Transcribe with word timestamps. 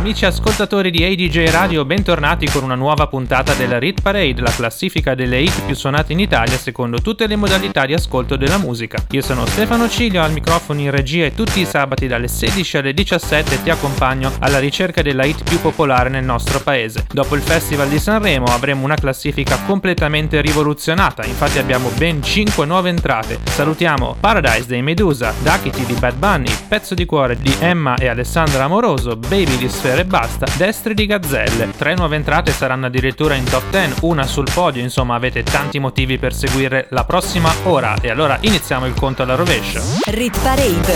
Amici 0.00 0.24
ascoltatori 0.24 0.90
di 0.90 1.04
ADJ 1.04 1.50
Radio, 1.50 1.84
bentornati 1.84 2.48
con 2.48 2.62
una 2.62 2.74
nuova 2.74 3.06
puntata 3.06 3.52
della 3.52 3.78
Rit 3.78 4.00
Parade, 4.00 4.40
la 4.40 4.50
classifica 4.50 5.14
delle 5.14 5.40
hit 5.40 5.66
più 5.66 5.74
suonate 5.74 6.14
in 6.14 6.20
Italia 6.20 6.56
secondo 6.56 7.02
tutte 7.02 7.26
le 7.26 7.36
modalità 7.36 7.84
di 7.84 7.92
ascolto 7.92 8.36
della 8.36 8.56
musica. 8.56 8.96
Io 9.10 9.20
sono 9.20 9.44
Stefano 9.44 9.90
Ciglio 9.90 10.22
al 10.22 10.32
microfono 10.32 10.80
in 10.80 10.90
regia 10.90 11.26
e 11.26 11.34
tutti 11.34 11.60
i 11.60 11.66
sabati 11.66 12.06
dalle 12.06 12.28
16 12.28 12.78
alle 12.78 12.94
17 12.94 13.62
ti 13.62 13.68
accompagno 13.68 14.32
alla 14.38 14.58
ricerca 14.58 15.02
della 15.02 15.26
hit 15.26 15.42
più 15.42 15.60
popolare 15.60 16.08
nel 16.08 16.24
nostro 16.24 16.60
paese. 16.60 17.04
Dopo 17.12 17.34
il 17.34 17.42
Festival 17.42 17.90
di 17.90 17.98
Sanremo 17.98 18.46
avremo 18.46 18.84
una 18.84 18.96
classifica 18.96 19.58
completamente 19.66 20.40
rivoluzionata, 20.40 21.26
infatti 21.26 21.58
abbiamo 21.58 21.90
ben 21.98 22.22
5 22.22 22.64
nuove 22.64 22.88
entrate. 22.88 23.38
Salutiamo 23.44 24.16
Paradise 24.18 24.66
dei 24.66 24.80
Medusa, 24.80 25.34
Duckity 25.42 25.84
di 25.84 25.94
Bad 25.98 26.14
Bunny, 26.14 26.50
Pezzo 26.68 26.94
di 26.94 27.04
cuore 27.04 27.36
di 27.36 27.54
Emma 27.58 27.96
e 27.96 28.08
Alessandra 28.08 28.64
Amoroso, 28.64 29.14
Baby 29.14 29.58
di 29.58 29.68
Sfera 29.68 29.88
e 29.98 30.04
basta, 30.04 30.46
Destri 30.56 30.94
di 30.94 31.06
Gazzelle. 31.06 31.70
Tre 31.76 31.94
nuove 31.94 32.16
entrate 32.16 32.52
saranno 32.52 32.86
addirittura 32.86 33.34
in 33.34 33.44
top 33.44 33.70
10, 33.70 33.94
una 34.02 34.24
sul 34.24 34.48
podio, 34.52 34.82
insomma 34.82 35.16
avete 35.16 35.42
tanti 35.42 35.78
motivi 35.80 36.18
per 36.18 36.32
seguire 36.32 36.86
la 36.90 37.04
prossima 37.04 37.52
ora. 37.64 37.96
E 38.00 38.08
allora 38.10 38.38
iniziamo 38.40 38.86
il 38.86 38.94
conto 38.94 39.22
alla 39.22 39.34
rovescia. 39.34 39.80
Rit 40.06 40.38
Parade. 40.40 40.94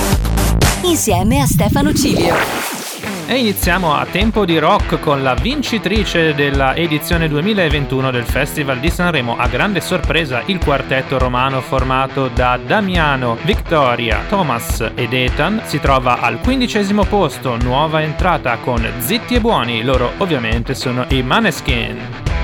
Insieme 0.82 1.40
a 1.40 1.46
Stefano 1.46 1.92
Cilio. 1.92 2.83
E 3.26 3.38
iniziamo 3.38 3.94
a 3.94 4.04
tempo 4.04 4.44
di 4.44 4.58
rock 4.58 5.00
con 5.00 5.22
la 5.22 5.32
vincitrice 5.32 6.34
della 6.34 6.76
edizione 6.76 7.26
2021 7.26 8.10
del 8.10 8.24
Festival 8.24 8.78
di 8.78 8.90
Sanremo. 8.90 9.38
A 9.38 9.48
grande 9.48 9.80
sorpresa 9.80 10.42
il 10.44 10.62
quartetto 10.62 11.18
romano 11.18 11.62
formato 11.62 12.28
da 12.28 12.58
Damiano, 12.58 13.38
Victoria, 13.44 14.24
Thomas 14.28 14.92
ed 14.94 15.14
Ethan 15.14 15.62
si 15.64 15.80
trova 15.80 16.20
al 16.20 16.38
quindicesimo 16.38 17.04
posto, 17.04 17.56
nuova 17.56 18.02
entrata 18.02 18.58
con 18.58 18.86
Zitti 18.98 19.36
e 19.36 19.40
Buoni. 19.40 19.82
Loro 19.82 20.12
ovviamente 20.18 20.74
sono 20.74 21.06
i 21.08 21.22
Maneskin. 21.22 22.43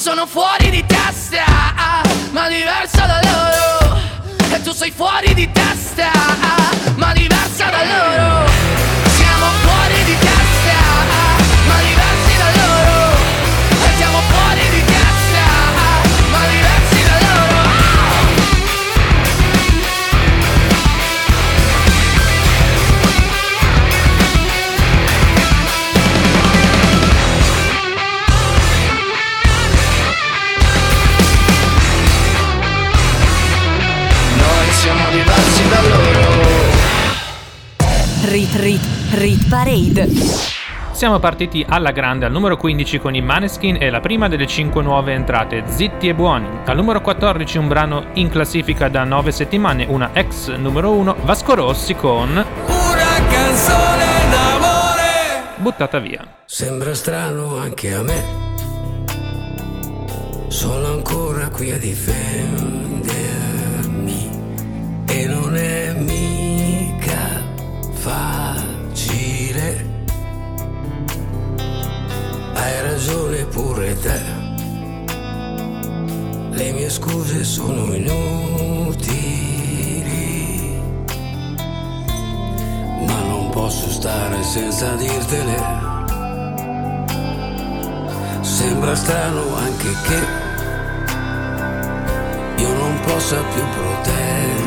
sono 0.00 0.24
fuori 0.24 0.70
di 0.70 0.82
testa, 0.86 1.44
ma 2.30 2.48
diversa 2.48 3.04
da 3.04 3.20
loro. 3.22 4.00
E 4.50 4.62
tu 4.62 4.72
sei 4.72 4.90
fuori 4.90 5.34
di 5.34 5.50
testa, 5.52 6.10
ma 6.96 7.12
diversa 7.12 7.68
da 7.68 7.84
loro 7.84 8.49
Rit 39.20 39.48
Parade. 39.50 40.08
Siamo 40.92 41.18
partiti 41.18 41.62
alla 41.68 41.90
grande 41.90 42.24
al 42.24 42.32
numero 42.32 42.56
15 42.56 42.98
con 42.98 43.14
i 43.14 43.20
Maneskin 43.20 43.76
e 43.78 43.90
la 43.90 44.00
prima 44.00 44.28
delle 44.28 44.46
5 44.46 44.82
nuove 44.82 45.12
entrate, 45.12 45.64
Zitti 45.66 46.08
e 46.08 46.14
Buoni. 46.14 46.48
Al 46.64 46.74
numero 46.74 47.02
14 47.02 47.58
un 47.58 47.68
brano 47.68 48.06
in 48.14 48.30
classifica 48.30 48.88
da 48.88 49.04
9 49.04 49.30
settimane, 49.30 49.84
una 49.86 50.08
ex 50.14 50.48
numero 50.56 50.92
1, 50.92 51.16
Vasco 51.24 51.54
Rossi 51.54 51.94
con 51.94 52.30
Una 52.30 53.26
canzone 53.28 54.06
d'amore 54.30 55.52
Buttata 55.56 55.98
via. 55.98 56.26
Sembra 56.46 56.94
strano 56.94 57.58
anche 57.58 57.92
a 57.92 58.00
me 58.00 58.24
Sono 60.48 60.92
ancora 60.92 61.50
qui 61.50 61.70
a 61.72 61.76
difendermi 61.76 63.04
E 65.08 65.26
non 65.26 65.54
è 65.56 65.92
mica 65.92 67.42
facile 67.92 68.39
Hai 72.60 72.82
ragione 72.82 73.46
pure 73.46 73.98
te. 74.00 74.20
Le 76.50 76.72
mie 76.72 76.90
scuse 76.90 77.42
sono 77.42 77.94
inutili. 77.94 79.32
Ma 83.06 83.22
non 83.22 83.48
posso 83.48 83.88
stare 83.88 84.42
senza 84.42 84.94
dirtele. 84.96 85.56
Sembra 88.42 88.94
strano 88.94 89.56
anche 89.56 89.92
che 90.06 90.18
io 92.62 92.74
non 92.74 93.00
possa 93.06 93.36
più 93.54 93.62
proteggerti 93.70 94.59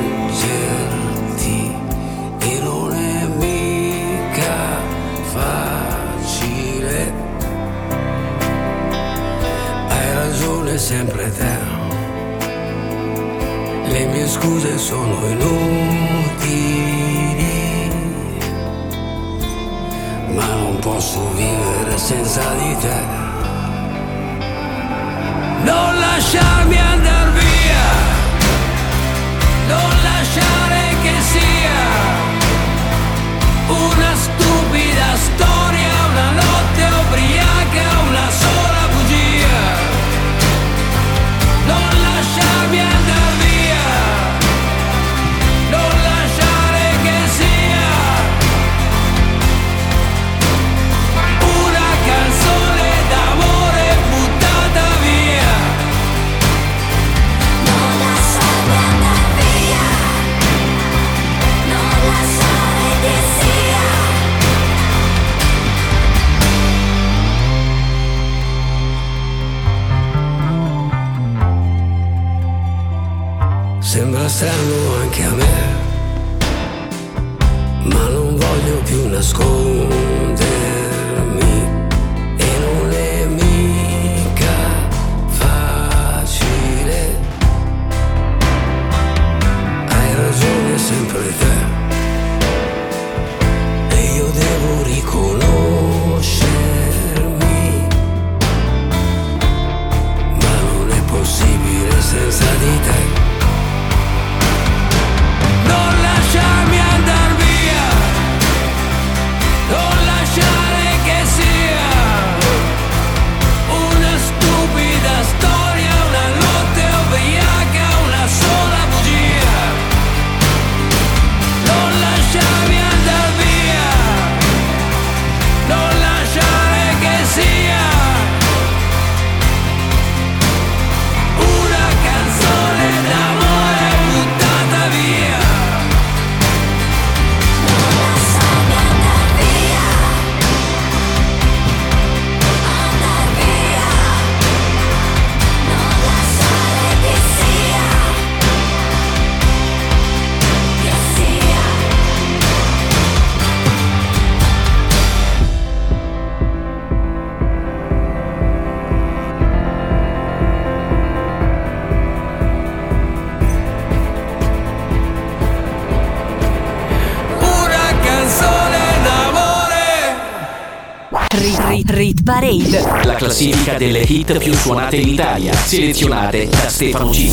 classifica 173.24 173.78
delle 173.78 174.02
hit 174.02 174.38
più 174.38 174.54
suonate 174.54 174.98
in 174.98 175.08
Italia, 175.08 175.54
selezionate 175.54 176.50
da 176.50 176.68
Stefano 176.68 177.10
G. 177.10 177.30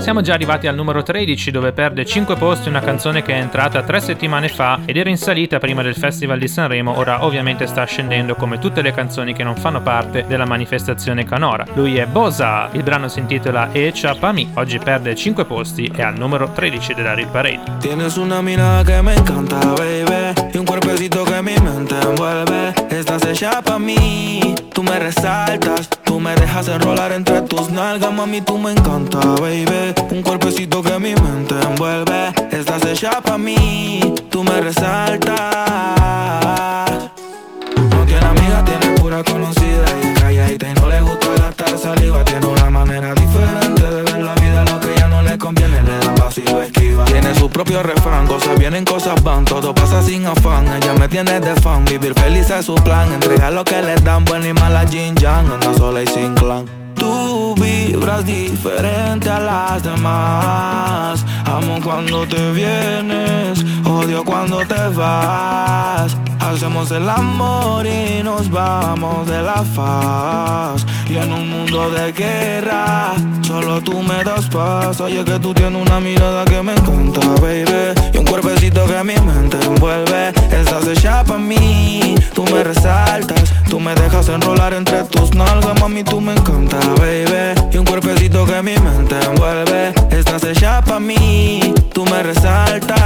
Siamo 0.00 0.22
già 0.22 0.32
arrivati 0.32 0.66
al 0.66 0.74
numero 0.74 1.02
13 1.02 1.50
dove 1.50 1.72
perde 1.72 2.06
5 2.06 2.36
posti 2.36 2.70
una 2.70 2.80
canzone 2.80 3.20
che 3.20 3.34
è 3.34 3.38
entrata 3.38 3.82
3 3.82 4.00
settimane 4.00 4.48
fa 4.48 4.78
ed 4.86 4.96
era 4.96 5.10
in 5.10 5.18
salita 5.18 5.58
prima 5.58 5.82
del 5.82 5.94
Festival 5.94 6.38
di 6.38 6.48
Sanremo, 6.48 6.96
ora 6.96 7.26
ovviamente 7.26 7.66
sta 7.66 7.84
scendendo 7.84 8.34
come 8.34 8.58
tutte 8.58 8.80
le 8.80 8.94
canzoni 8.94 9.34
che 9.34 9.44
non 9.44 9.56
fanno 9.56 9.82
parte 9.82 10.24
della 10.26 10.46
manifestazione 10.46 11.24
canora. 11.24 11.66
Lui 11.74 11.98
è 11.98 12.06
Bosa, 12.06 12.70
il 12.72 12.82
brano 12.82 13.08
si 13.08 13.18
intitola 13.18 13.70
E 13.72 13.92
Chapami, 13.94 14.52
oggi 14.54 14.78
perde 14.78 15.14
5 15.14 15.44
posti 15.44 15.92
e 15.94 16.00
al 16.00 16.16
numero 16.16 16.50
13 16.50 16.94
della 16.94 17.12
Rit 17.12 17.28
Parade. 17.28 17.60
Tienes 17.80 18.16
una 18.16 18.40
mirada 18.40 18.84
que 18.84 19.02
me 19.02 19.14
encanta, 19.14 19.58
baby. 19.76 20.32
Y 20.54 20.56
un 20.56 20.64
cuerpecito 20.64 21.24
que 21.24 21.42
mi 21.42 21.54
mente 21.60 21.94
envuelve. 22.00 22.77
Estás 22.98 23.24
hecha 23.26 23.62
pa' 23.62 23.78
mí. 23.78 24.56
Tú 24.72 24.82
me 24.82 24.98
resaltas. 24.98 25.88
Tú 26.02 26.18
me 26.18 26.34
dejas 26.34 26.66
enrolar 26.66 27.12
entre 27.12 27.42
tus 27.42 27.70
nalgas, 27.70 28.12
mami. 28.12 28.40
Tú 28.40 28.58
me 28.58 28.72
encanta, 28.72 29.20
baby. 29.40 29.94
Un 30.10 30.20
cuerpecito 30.20 30.82
que 30.82 30.98
mi 30.98 31.14
mente 31.14 31.54
envuelve. 31.62 32.34
Estás 32.50 32.84
hecha 32.86 33.20
pa' 33.20 33.38
mí. 33.38 34.00
Tú 34.30 34.42
me 34.42 34.60
resaltas. 34.60 35.36
No 37.76 38.04
tiene 38.04 38.26
amiga, 38.26 38.64
tiene 38.64 38.98
pura 38.98 39.22
conocida 39.22 39.84
y 40.02 40.06
es 40.08 40.20
calladita 40.20 40.68
y 40.68 40.74
no 40.74 40.88
le 40.88 41.00
gusta 41.00 41.28
gastar 41.38 41.78
saliva. 41.78 42.24
Tiene 42.24 42.46
una 42.46 42.68
manera 42.68 43.14
diferente 43.14 43.82
de 43.82 44.02
ver 44.02 44.22
la 44.22 44.34
vida, 44.34 44.64
lo 44.64 44.80
que 44.80 44.94
ya 44.96 45.06
no 45.06 45.22
le 45.22 45.38
conviene 45.38 45.82
le 45.82 45.98
vacío 46.20 46.62
esquiva. 46.62 46.67
Tiene 47.20 47.34
su 47.34 47.50
propio 47.50 47.82
refrán, 47.82 48.28
cosas 48.28 48.56
vienen, 48.60 48.84
cosas 48.84 49.20
van, 49.24 49.44
todo 49.44 49.74
pasa 49.74 50.00
sin 50.02 50.24
afán. 50.24 50.68
Ella 50.68 50.94
me 50.94 51.08
tiene 51.08 51.40
de 51.40 51.52
fan, 51.56 51.84
vivir 51.84 52.14
feliz 52.14 52.48
es 52.48 52.66
su 52.66 52.76
plan. 52.76 53.12
Entregar 53.12 53.52
lo 53.52 53.64
que 53.64 53.82
le 53.82 53.96
dan, 53.96 54.24
buena 54.24 54.46
y 54.46 54.52
mala 54.52 54.86
Jin 54.86 55.16
Yang, 55.16 55.50
anda 55.50 55.74
sola 55.76 56.00
y 56.00 56.06
sin 56.06 56.32
clan. 56.36 56.64
Tú 56.94 57.56
vibras 57.56 58.24
diferente 58.24 59.28
a 59.28 59.40
las 59.40 59.82
demás. 59.82 61.24
Amo 61.44 61.80
cuando 61.82 62.24
te 62.24 62.52
vienes, 62.52 63.64
odio 63.84 64.22
cuando 64.24 64.58
te 64.58 64.88
vas. 64.94 66.16
Hacemos 66.38 66.88
el 66.92 67.08
amor 67.08 67.84
y 67.84 68.22
nos 68.22 68.48
vamos 68.48 69.26
de 69.26 69.42
la 69.42 69.64
faz. 69.64 70.86
Y 71.08 71.16
en 71.16 71.32
un 71.32 71.48
mundo 71.48 71.90
de 71.90 72.12
guerra, 72.12 73.14
solo 73.40 73.80
tú 73.80 74.02
me 74.02 74.22
das 74.22 74.46
paz. 74.48 75.00
Oye, 75.00 75.24
que 75.24 75.38
tú 75.38 75.54
tienes 75.54 75.80
una 75.80 76.00
mirada 76.00 76.44
que 76.44 76.62
me 76.62 76.72
encanta, 76.72 77.20
baby. 77.40 77.94
Y 78.12 78.18
un 78.18 78.26
cuerpecito 78.26 78.86
que 78.86 79.02
mi 79.04 79.14
mente 79.14 79.56
envuelve. 79.64 80.28
Estás 80.52 80.86
hecha 80.86 81.24
pa' 81.24 81.38
mí, 81.38 82.14
tú 82.34 82.44
me 82.52 82.62
resaltas. 82.62 83.54
Tú 83.70 83.80
me 83.80 83.94
dejas 83.94 84.28
enrolar 84.28 84.74
entre 84.74 85.02
tus 85.04 85.34
nalgas, 85.34 85.80
mami, 85.80 86.04
tú 86.04 86.20
me 86.20 86.32
encanta, 86.32 86.78
baby. 86.98 87.58
Y 87.72 87.78
un 87.78 87.86
cuerpecito 87.86 88.44
que 88.44 88.60
mi 88.60 88.76
mente 88.76 89.16
envuelve. 89.24 89.94
Estás 90.10 90.44
hecha 90.44 90.82
pa' 90.82 91.00
mí, 91.00 91.72
tú 91.94 92.04
me 92.04 92.22
resaltas. 92.22 92.98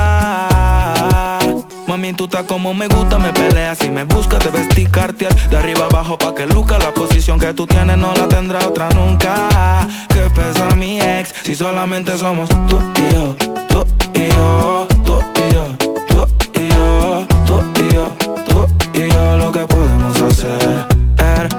Mami, 1.86 2.12
tú 2.12 2.24
estás 2.24 2.44
como 2.44 2.72
me 2.74 2.86
gusta, 2.88 3.18
me 3.18 3.32
peleas 3.32 3.82
y 3.82 3.90
me 3.90 4.04
buscas, 4.04 4.38
te 4.38 4.50
vestí 4.50 4.86
cartier. 4.86 5.34
De 5.50 5.56
arriba 5.56 5.86
abajo 5.86 6.16
pa' 6.16 6.34
que 6.34 6.46
luca 6.46 6.78
La 6.78 6.92
posición 6.92 7.38
que 7.38 7.52
tú 7.54 7.66
tienes 7.66 7.98
no 7.98 8.14
la 8.14 8.28
tendrá 8.28 8.66
otra 8.66 8.88
nunca. 8.90 9.86
Que 10.08 10.30
pesa 10.30 10.74
mi 10.76 11.00
ex 11.00 11.34
Si 11.42 11.54
solamente 11.54 12.16
somos 12.18 12.48
tú 12.68 12.80
y 12.96 13.14
yo 13.14 13.36
Tú 13.68 13.84
y 14.14 14.28
yo 14.28 14.86
Tú 15.04 15.22
y 15.36 15.54
yo 15.54 15.66
Tú 16.08 16.26
y 16.60 16.68
yo 16.68 17.26
Tú 17.46 17.62
y 17.80 17.94
yo 17.94 18.16
Tú 18.46 18.66
y 18.94 19.08
yo. 19.08 19.36
Lo 19.38 19.52
que 19.52 19.66
podemos 19.66 20.20
hacer 20.20 20.86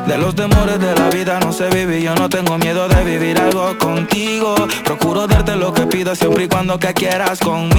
De 0.08 0.18
los 0.18 0.36
temores 0.36 0.80
de 0.80 0.96
la 0.96 1.10
vida 1.10 1.40
no 1.40 1.52
se 1.52 1.64
se 1.64 1.76
vive 1.76 2.02
Yo 2.02 2.16
no 2.16 2.30
tengo 2.30 2.58
miedo 2.58 2.88
de 2.88 3.04
vivir 3.04 3.40
algo 3.40 3.78
contigo. 3.78 4.56
Procuro 4.84 5.28
darte 5.28 5.56
lo 5.56 5.74
que 5.74 5.84
pidas 5.84 6.20
siempre 6.20 6.46
y 6.46 6.48
cuando 6.48 6.78
que 6.78 6.94
quieras 6.94 7.40
conmigo 7.40 7.73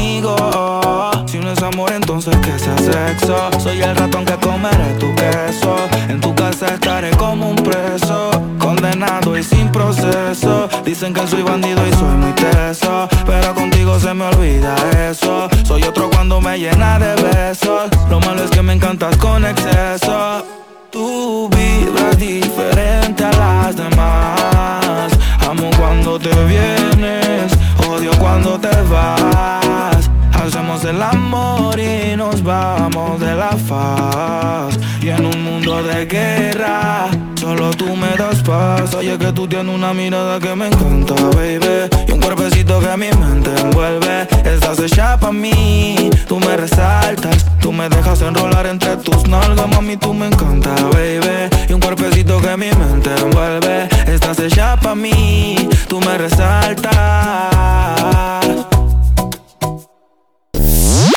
que 11.15 11.27
soy 11.29 11.43
bandido 11.43 11.87
y 11.87 11.93
soy 11.93 12.15
muy 12.17 12.33
teso 12.33 13.09
Pero 13.25 13.55
contigo 13.55 13.99
se 13.99 14.13
me 14.13 14.25
olvida 14.25 14.75
eso. 15.11 15.49
Soy 15.65 15.83
otro 15.85 16.11
cuando 16.11 16.41
me 16.41 16.59
llena 16.59 16.99
de 16.99 17.15
besos. 17.23 17.89
Lo 18.11 18.21
malo 18.21 18.45
es 18.45 18.51
que 18.51 18.63
me 18.63 18.73
encantas 18.73 19.17
con 19.17 19.45
exceso. 19.45 20.45
Tú 20.91 21.49
vibras 21.51 22.19
diferente 22.19 23.25
a 23.25 23.33
las 23.33 23.77
demás. 23.77 25.13
Amo 25.49 25.71
cuando 25.79 26.19
te 26.19 26.35
vienes, 26.45 27.53
odio 27.89 28.11
cuando 28.19 28.59
te 28.59 28.75
vas. 28.91 30.11
Hacemos 30.33 30.85
el 30.85 31.01
amor 31.01 31.79
y 31.79 32.17
nos 32.17 32.43
vamos 32.43 33.21
de 33.21 33.35
la 33.35 33.57
faz. 33.69 34.79
Y 35.01 35.09
en 35.11 35.25
un 35.27 35.45
mundo 35.45 35.83
de 35.83 36.07
guerra, 36.07 37.09
solo 37.45 37.71
tú 37.73 37.95
me 37.95 38.17
das 38.17 38.43
paz. 38.43 38.95
Oye 38.95 39.19
que 39.19 39.31
tú 39.33 39.47
tienes 39.47 39.75
una 39.75 39.93
mirada 39.93 40.41
que 40.41 40.55
me 40.57 40.69
encanta, 40.69 41.15
baby. 41.37 41.77
Y 42.09 42.13
un 42.13 42.21
cuerpecito 42.21 42.81
que 42.81 42.97
mi 42.97 43.11
mente 43.13 43.51
envuelve. 43.61 44.27
Estás 44.45 44.79
hecha 44.79 45.19
pa' 45.19 45.33
mí, 45.33 46.11
tú 46.27 46.41
me 46.41 46.57
resaltas. 46.57 47.45
Tú 47.61 47.71
me 47.73 47.89
dejas 47.89 48.23
enrolar 48.23 48.67
entre 48.67 48.97
tus 48.97 49.29
nalgas, 49.29 49.69
mami, 49.69 49.97
tú 49.97 50.15
me 50.15 50.27
encanta, 50.27 50.75
baby. 50.93 51.51
Y 51.69 51.73
un 51.75 51.81
cuerpecito 51.81 52.41
que 52.41 52.57
mi 52.57 52.71
mente 52.73 53.11
envuelve. 53.15 53.89
Estás 54.07 54.39
hecha 54.39 54.77
pa' 54.77 54.95
mí, 54.95 55.69
tú 55.89 56.01
me 56.01 56.17
resaltas. 56.17 56.95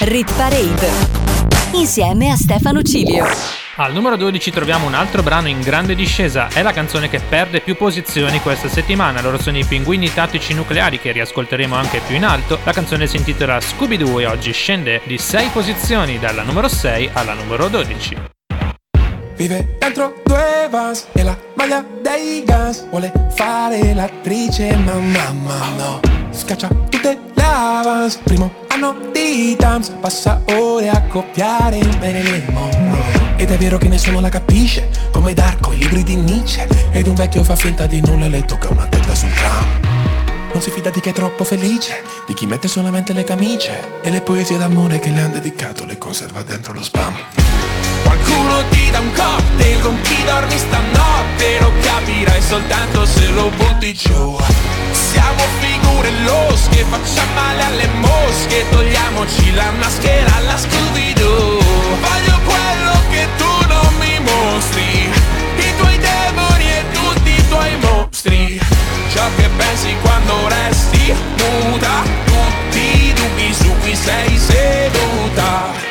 Rit 0.01 0.29
Parade. 0.31 0.89
Insieme 1.74 2.31
a 2.31 2.38
Stefano 2.38 2.81
Cilio. 2.86 3.25
Al 3.79 3.93
numero 3.93 4.15
12 4.15 4.50
troviamo 4.50 4.88
un 4.88 4.96
altro 4.96 5.22
brano 5.22 5.50
in 5.50 5.62
grande 5.62 5.93
discesa, 5.93 6.48
è 6.48 6.63
la 6.63 6.74
canzone 6.74 7.10
che 7.10 7.19
perde 7.19 7.62
più 7.62 7.75
posizioni 7.75 8.41
questa 8.41 8.67
settimana, 8.67 9.22
loro 9.22 9.39
sono 9.39 9.60
i 9.60 9.63
pinguini 9.63 10.12
tattici 10.12 10.55
nucleari 10.55 11.00
che 11.00 11.12
riascolteremo 11.12 11.75
anche 11.75 12.01
più 12.07 12.15
in 12.15 12.25
alto, 12.25 12.57
la 12.63 12.72
canzone 12.72 13.05
si 13.05 13.17
intitola 13.17 13.62
Scooby-Doo 13.62 14.19
e 14.19 14.25
oggi 14.25 14.51
scende 14.51 15.01
di 15.03 15.19
6 15.19 15.50
posizioni 15.50 16.17
dalla 16.17 16.41
numero 16.41 16.67
6 16.67 17.12
alla 17.13 17.34
numero 17.34 17.67
12. 17.67 18.17
Vive 19.36 19.75
dentro 19.77 20.22
due 20.25 20.67
vans 20.72 21.05
e 21.13 21.22
la 21.22 21.38
maglia 21.53 21.86
dei 22.01 22.43
Guns 22.43 22.88
Vuole 22.89 23.12
fare 23.36 23.93
l'attrice 23.93 24.75
ma 24.77 24.93
mamma 24.93 25.67
no. 25.77 26.00
Scaccia 26.31 26.67
tutte 26.89 27.19
le 27.31 27.43
avance 27.43 28.17
Primo 28.24 28.51
anno 28.69 28.98
di 29.13 29.55
Tams 29.55 29.89
Passa 30.00 30.41
ore 30.48 30.89
a 30.89 31.00
copiare 31.03 31.79
Marilyn 32.00 32.46
Monroe 32.51 32.76
Ed 33.39 33.51
è 33.51 33.58
vero 33.58 33.77
che 33.77 33.88
nessuno 33.88 34.20
la 34.20 34.29
capisce 34.29 34.89
Come 35.12 35.34
Darko, 35.36 35.72
i 35.72 35.77
libri 35.77 36.03
di 36.03 36.15
Nietzsche. 36.15 36.67
Ed 36.91 37.06
un 37.06 37.13
vecchio 37.13 37.44
fa 37.44 37.56
finta 37.56 37.86
di 37.86 38.01
nulla 38.01 38.25
e 38.25 38.29
le 38.29 38.46
tocca 38.46 38.70
una 38.70 38.88
tenda 38.88 39.13
sul 39.13 39.32
tram. 39.32 39.65
Non 40.51 40.62
si 40.62 40.72
fida 40.72 40.89
di 40.89 41.00
chi 41.00 41.10
è 41.10 41.13
troppo 41.13 41.44
felice, 41.44 42.01
di 42.25 42.34
chi 42.34 42.48
mette 42.48 42.67
solamente 42.67 43.13
le 43.13 43.24
camicie 43.24 44.01
e 44.01 44.10
le 44.10 44.22
poesie 44.22 44.58
d'amore 44.58 44.98
che 44.98 45.12
le 45.12 45.22
han 45.22 45.32
dedicato 45.32 45.86
le 45.86 46.00
conserva 46.00 46.41
dentro 46.41 46.74
lo 46.74 46.82
spam. 46.82 47.13
Qualcuno 48.03 48.63
ti 48.70 48.89
dà 48.89 49.00
un 49.00 49.12
cocktail 49.13 49.82
con 49.82 50.01
chi 50.01 50.24
dormi 50.24 50.58
stanotte 50.58 51.60
Lo 51.60 51.72
capirai 51.82 52.41
soltanto 52.41 53.06
se 53.06 53.27
lo 53.27 53.51
butti 53.56 53.94
giù. 53.94 54.36
Siamo 54.91 55.44
figure 55.60 56.10
losche, 56.24 56.86
facciamo 56.89 57.34
male 57.36 57.63
alle 57.63 57.88
mosche 58.00 58.65
Togliamoci 58.72 59.53
la 59.53 59.72
maschera 59.77 60.36
alla 60.38 60.58
Scooby-Doo. 60.58 61.60
Voglio 62.01 62.39
quello 62.46 62.66
che 63.17 63.27
tu 63.38 63.51
non 63.67 63.91
mi 64.00 64.19
mostri. 64.19 65.09
I 65.67 65.69
tuoi 65.77 65.97
demoni 65.97 66.65
e 66.79 66.83
tutti 66.91 67.29
i 67.31 67.47
tuoi 67.47 67.77
mostri. 67.81 68.59
Ciò 69.13 69.24
che 69.36 69.50
pensi 69.57 69.95
quando 70.01 70.33
resti 70.47 71.13
muta 71.39 72.03
Tutti 72.25 72.79
i 72.79 73.13
dubbi 73.13 73.53
su 73.53 73.71
cui 73.81 73.95
sei 73.95 74.38
seduta. 74.38 75.86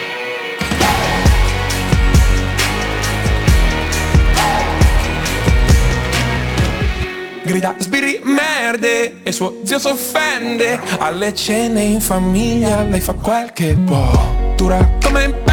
Grida 7.42 7.74
sbirri 7.78 8.20
merde 8.24 9.22
e 9.22 9.32
suo 9.32 9.60
zio 9.64 9.78
s'offende. 9.78 10.80
Alle 10.98 11.34
cene 11.34 11.82
in 11.82 12.00
famiglia 12.00 12.82
lei 12.82 13.00
fa 13.00 13.14
quel 13.14 13.52
che 13.52 13.74
può. 13.74 14.54
Dura 14.56 14.78
come 15.02 15.45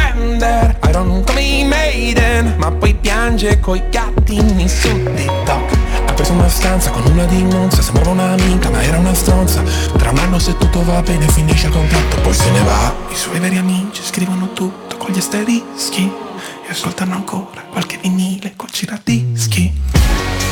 Bender 0.44 0.76
Iron 0.88 1.24
come 1.24 1.40
i 1.40 1.64
Maiden. 1.64 2.54
Ma 2.58 2.70
poi 2.70 2.94
piange 2.94 3.58
coi 3.60 3.82
gattini 3.88 4.68
su 4.68 4.88
TikTok. 4.88 5.72
Ha 6.06 6.12
preso 6.12 6.32
una 6.32 6.48
stanza 6.48 6.90
con 6.90 7.02
una 7.10 7.24
di 7.24 7.42
Monza 7.42 7.80
sembrava 7.80 8.10
un'amica 8.10 8.68
ma 8.68 8.82
era 8.82 8.98
una 8.98 9.14
stronza. 9.14 9.62
Tra 9.96 10.10
un 10.10 10.18
anno 10.18 10.38
se 10.38 10.56
tutto 10.58 10.84
va 10.84 11.00
bene 11.00 11.26
finisce 11.28 11.66
il 11.66 11.72
contratto 11.72 12.20
poi 12.20 12.34
se 12.34 12.50
ne 12.50 12.60
va. 12.60 12.94
I 13.08 13.16
suoi 13.16 13.38
veri 13.40 13.56
amici 13.56 14.02
scrivono 14.04 14.52
tutto 14.52 14.96
con 14.98 15.10
gli 15.10 15.18
asterischi 15.18 16.12
e 16.66 16.70
ascoltano 16.70 17.14
ancora 17.14 17.62
qualche 17.70 17.98
vinile 18.00 18.52
col 18.54 18.68
giradischi. 18.70 19.72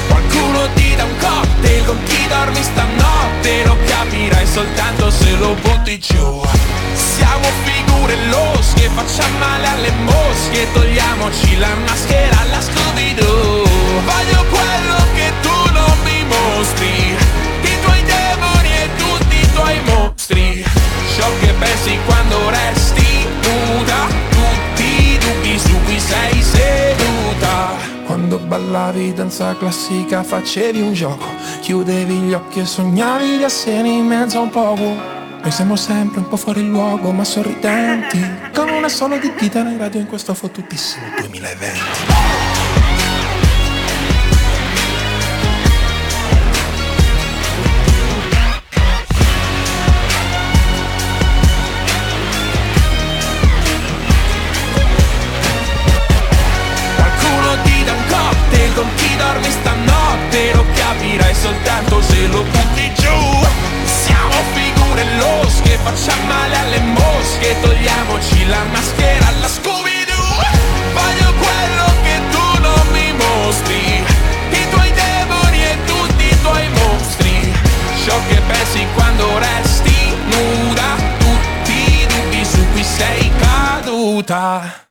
Qualcuno 0.08 0.68
ti 0.74 0.94
dà 0.96 1.04
un 1.04 1.16
cocktail 1.18 1.84
con 1.84 1.98
chi 2.04 2.28
dormi 2.28 2.62
stanotte? 2.62 3.64
Lo 3.66 3.76
capirai 3.86 4.46
soltanto 4.46 5.10
se 5.10 5.36
lo 5.36 5.54
butti 5.62 5.98
giù 5.98 6.40
facciamo 8.94 9.38
male 9.38 9.66
alle 9.66 9.90
mosche 9.90 10.70
Togliamoci 10.72 11.58
la 11.58 11.74
maschera 11.86 12.40
alla 12.40 12.60
Scooby-Doo. 12.60 13.64
Voglio 14.04 14.44
quello 14.50 14.98
che 15.14 15.32
tu 15.40 15.72
non 15.72 15.96
mi 16.04 16.24
mostri 16.24 17.16
I 17.62 17.80
tuoi 17.82 18.02
demoni 18.04 18.68
e 18.68 18.88
tutti 18.96 19.36
i 19.36 19.52
tuoi 19.52 19.80
mostri. 19.84 20.64
Ciò 21.16 21.26
che 21.40 21.52
pensi 21.58 21.98
quando 22.06 22.50
resti 22.50 23.26
nuda 23.42 24.06
Tutti 24.30 24.82
i 24.82 25.18
dubbi 25.18 25.58
su 25.58 25.74
cui 25.84 26.00
sei 26.00 26.42
seduta. 26.42 27.90
Quando 28.06 28.38
ballavi 28.38 29.12
danza 29.14 29.56
classica 29.56 30.22
facevi 30.22 30.80
un 30.80 30.92
gioco 30.92 31.26
Chiudevi 31.60 32.14
gli 32.14 32.32
occhi 32.32 32.60
e 32.60 32.66
sognavi 32.66 33.38
di 33.38 33.42
essere 33.42 33.88
in 33.88 34.06
mezzo 34.06 34.38
a 34.38 34.42
un 34.42 34.50
poco. 34.50 35.20
Noi 35.42 35.50
siamo 35.50 35.76
sempre 35.76 36.20
un 36.20 36.28
po' 36.28 36.36
fuori 36.36 36.66
luogo 36.66 37.10
ma 37.10 37.24
sorridenti 37.24 38.41
Con 38.54 38.68
una 38.68 38.88
sola 38.88 39.16
di 39.16 39.34
chitarra 39.34 39.70
in 39.70 39.78
radio 39.78 39.98
in 40.00 40.06
questo 40.06 40.34
fottutissimo 40.34 41.06
2020 41.20 41.78
Qualcuno 56.96 57.62
ti 57.62 57.84
dà 57.84 57.92
un 57.92 58.04
cocktail 58.08 58.74
con 58.74 58.88
chi 58.96 59.16
dormi 59.16 59.50
stanotte 59.50 60.52
Lo 60.54 60.64
capirai 60.74 61.34
soltanto 61.34 62.02
se 62.02 62.26
lo 62.26 62.42
butti 62.42 62.92
giù 62.96 63.51
losche, 65.52 65.78
facciamo 65.82 66.24
male 66.26 66.56
alle 66.56 66.80
mosche 66.80 67.56
Togliamoci 67.60 68.46
la 68.46 68.64
maschera 68.70 69.26
alla 69.28 69.48
Scooby-Doo. 69.48 70.40
Voglio 70.94 71.32
quello 71.34 71.86
che 72.02 72.20
tu 72.30 72.60
non 72.60 72.86
mi 72.92 73.12
mostri 73.12 74.04
I 74.50 74.68
tuoi 74.70 74.92
demoni 74.92 75.62
e 75.62 75.76
tutti 75.84 76.24
i 76.24 76.40
tuoi 76.40 76.68
mostri. 76.68 77.52
Ciò 78.04 78.18
che 78.28 78.40
pensi 78.46 78.86
quando 78.94 79.38
resti 79.38 80.14
nuda 80.24 80.96
Tutti 81.18 81.72
i 81.72 82.06
dubbi 82.06 82.44
su 82.44 82.66
cui 82.72 82.84
sei 82.84 83.30
caduta 83.38 84.90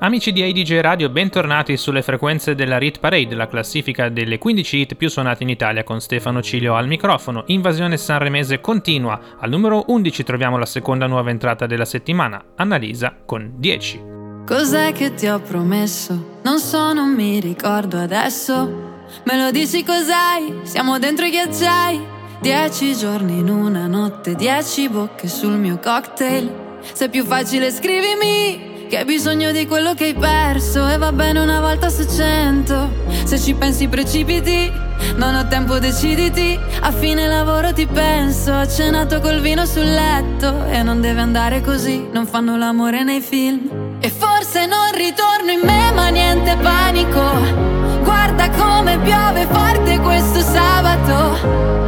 Amici 0.00 0.30
di 0.30 0.42
ADJ 0.42 0.78
Radio, 0.78 1.08
bentornati 1.08 1.76
sulle 1.76 2.02
frequenze 2.02 2.54
della 2.54 2.78
Rit 2.78 3.00
Parade, 3.00 3.34
la 3.34 3.48
classifica 3.48 4.08
delle 4.08 4.38
15 4.38 4.76
hit 4.76 4.94
più 4.94 5.08
suonate 5.08 5.42
in 5.42 5.48
Italia 5.48 5.82
con 5.82 6.00
Stefano 6.00 6.40
Cilio 6.40 6.76
al 6.76 6.86
microfono. 6.86 7.42
Invasione 7.46 7.96
sanremese 7.96 8.60
continua. 8.60 9.18
Al 9.40 9.50
numero 9.50 9.82
11 9.88 10.22
troviamo 10.22 10.56
la 10.56 10.66
seconda 10.66 11.08
nuova 11.08 11.30
entrata 11.30 11.66
della 11.66 11.84
settimana, 11.84 12.40
Annalisa 12.54 13.12
con 13.26 13.54
10. 13.56 14.02
Cos'è 14.46 14.92
che 14.92 15.14
ti 15.14 15.26
ho 15.26 15.40
promesso? 15.40 16.38
Non 16.44 16.60
so, 16.60 16.92
non 16.92 17.12
mi 17.12 17.40
ricordo 17.40 17.98
adesso. 17.98 19.02
Me 19.24 19.36
lo 19.36 19.50
dici 19.50 19.82
cos'hai? 19.82 20.60
Siamo 20.62 21.00
dentro 21.00 21.26
i 21.26 21.30
ghiacciai. 21.30 22.00
Dieci 22.40 22.94
giorni 22.94 23.38
in 23.38 23.48
una 23.48 23.88
notte, 23.88 24.36
dieci 24.36 24.88
bocche 24.88 25.26
sul 25.26 25.58
mio 25.58 25.80
cocktail. 25.82 26.78
Se 26.80 27.06
è 27.06 27.10
più 27.10 27.24
facile 27.24 27.72
scrivimi 27.72 28.67
che 28.88 28.98
hai 28.98 29.04
bisogno 29.04 29.52
di 29.52 29.66
quello 29.66 29.92
che 29.92 30.04
hai 30.04 30.14
perso 30.14 30.88
e 30.88 30.96
va 30.96 31.12
bene 31.12 31.40
una 31.40 31.60
volta 31.60 31.90
su 31.90 32.06
cento. 32.08 32.90
Se 33.24 33.38
ci 33.38 33.52
pensi 33.52 33.86
precipiti, 33.86 34.72
non 35.16 35.34
ho 35.34 35.46
tempo 35.46 35.78
deciditi. 35.78 36.58
A 36.80 36.90
fine 36.90 37.26
lavoro 37.26 37.72
ti 37.74 37.86
penso, 37.86 38.52
ho 38.52 38.66
cenato 38.66 39.20
col 39.20 39.40
vino 39.40 39.66
sul 39.66 39.84
letto 39.84 40.64
e 40.66 40.82
non 40.82 41.02
deve 41.02 41.20
andare 41.20 41.60
così, 41.60 42.08
non 42.10 42.26
fanno 42.26 42.56
l'amore 42.56 43.04
nei 43.04 43.20
film. 43.20 43.96
E 44.00 44.08
forse 44.08 44.64
non 44.64 44.90
ritorno 44.94 45.50
in 45.50 45.60
me, 45.62 45.92
ma 45.92 46.08
niente 46.08 46.56
panico. 46.56 48.02
Guarda 48.02 48.48
come 48.50 48.98
piove 49.00 49.46
forte 49.50 49.98
questo 49.98 50.40
sabato. 50.40 51.87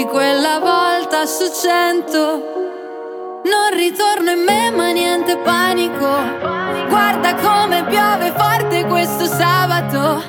Di 0.00 0.06
quella 0.06 0.58
volta 0.60 1.26
su 1.26 1.44
cento. 1.52 2.20
Non 3.44 3.68
ritorno 3.76 4.30
in 4.30 4.42
me 4.44 4.70
ma 4.70 4.92
niente 4.92 5.36
panico. 5.36 6.08
Guarda 6.88 7.34
come 7.34 7.84
piove 7.84 8.32
forte 8.34 8.86
questo 8.86 9.26
sabato. 9.26 10.22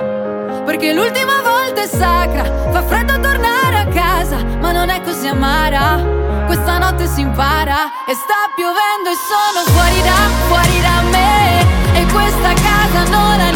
Perché 0.65 0.91
l'ultima 0.91 1.41
volta 1.41 1.83
è 1.83 1.87
sacra 1.87 2.43
Fa 2.43 2.83
freddo 2.83 3.19
tornare 3.19 3.77
a 3.77 3.87
casa 3.87 4.43
Ma 4.59 4.73
non 4.73 4.89
è 4.89 4.99
così 5.03 5.27
amara. 5.27 6.03
Questa 6.47 6.77
notte 6.77 7.07
si 7.07 7.21
impara 7.21 7.77
E 8.05 8.13
sta 8.13 8.51
piovendo 8.53 9.09
e 9.09 9.15
sono 9.31 9.63
fuori 9.71 10.01
da, 10.01 10.19
fuori 10.49 10.81
da 10.81 11.01
me. 11.15 11.97
E 11.97 12.05
questa 12.11 12.53
casa 12.61 13.09
non 13.09 13.39
ha 13.39 13.50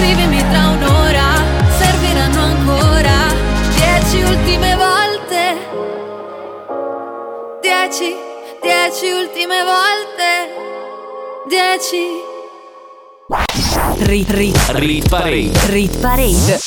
scrivimi 0.00 0.38
tra 0.48 0.68
un'ora 0.68 1.28
serviranno 1.78 2.42
ancora 2.42 3.16
dieci 3.74 4.22
ultime 4.22 4.74
volte. 4.74 5.68
Dieci, 7.60 8.16
dieci 8.62 9.10
ultime 9.10 9.62
volte. 9.62 10.54
Dieci. 11.48 12.29
Rit, 13.30 14.28
rit, 14.30 14.56
Rit 14.70 15.08
Parade. 15.08 16.58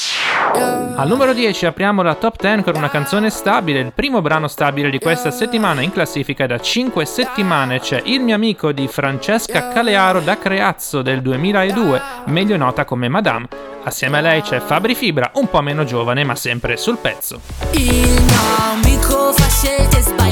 Al 0.95 1.07
numero 1.09 1.33
10 1.33 1.65
apriamo 1.65 2.01
la 2.01 2.15
top 2.15 2.39
10 2.39 2.63
con 2.63 2.77
una 2.77 2.89
canzone 2.89 3.29
stabile, 3.29 3.79
il 3.79 3.91
primo 3.93 4.21
brano 4.21 4.47
stabile 4.47 4.89
di 4.89 4.97
questa 4.97 5.29
settimana 5.29 5.81
in 5.81 5.91
classifica 5.91 6.47
da 6.47 6.57
5 6.57 7.05
settimane 7.05 7.81
c'è 7.81 8.01
Il 8.05 8.21
mio 8.21 8.35
amico 8.35 8.71
di 8.71 8.87
Francesca 8.87 9.67
Calearo 9.67 10.21
da 10.21 10.37
Creazzo 10.37 11.01
del 11.01 11.21
2002, 11.21 12.01
meglio 12.27 12.55
nota 12.55 12.85
come 12.85 13.09
Madame. 13.09 13.47
Assieme 13.83 14.19
a 14.19 14.21
lei 14.21 14.41
c'è 14.41 14.61
Fabri 14.61 14.95
Fibra, 14.95 15.31
un 15.33 15.49
po' 15.49 15.61
meno 15.61 15.83
giovane 15.83 16.23
ma 16.23 16.35
sempre 16.35 16.77
sul 16.77 16.97
pezzo. 16.97 17.41
Il 17.71 18.21
mio 18.21 18.39
amico 18.71 19.33
fa 19.33 19.49
scelte 19.49 19.99
sbagliate 19.99 20.22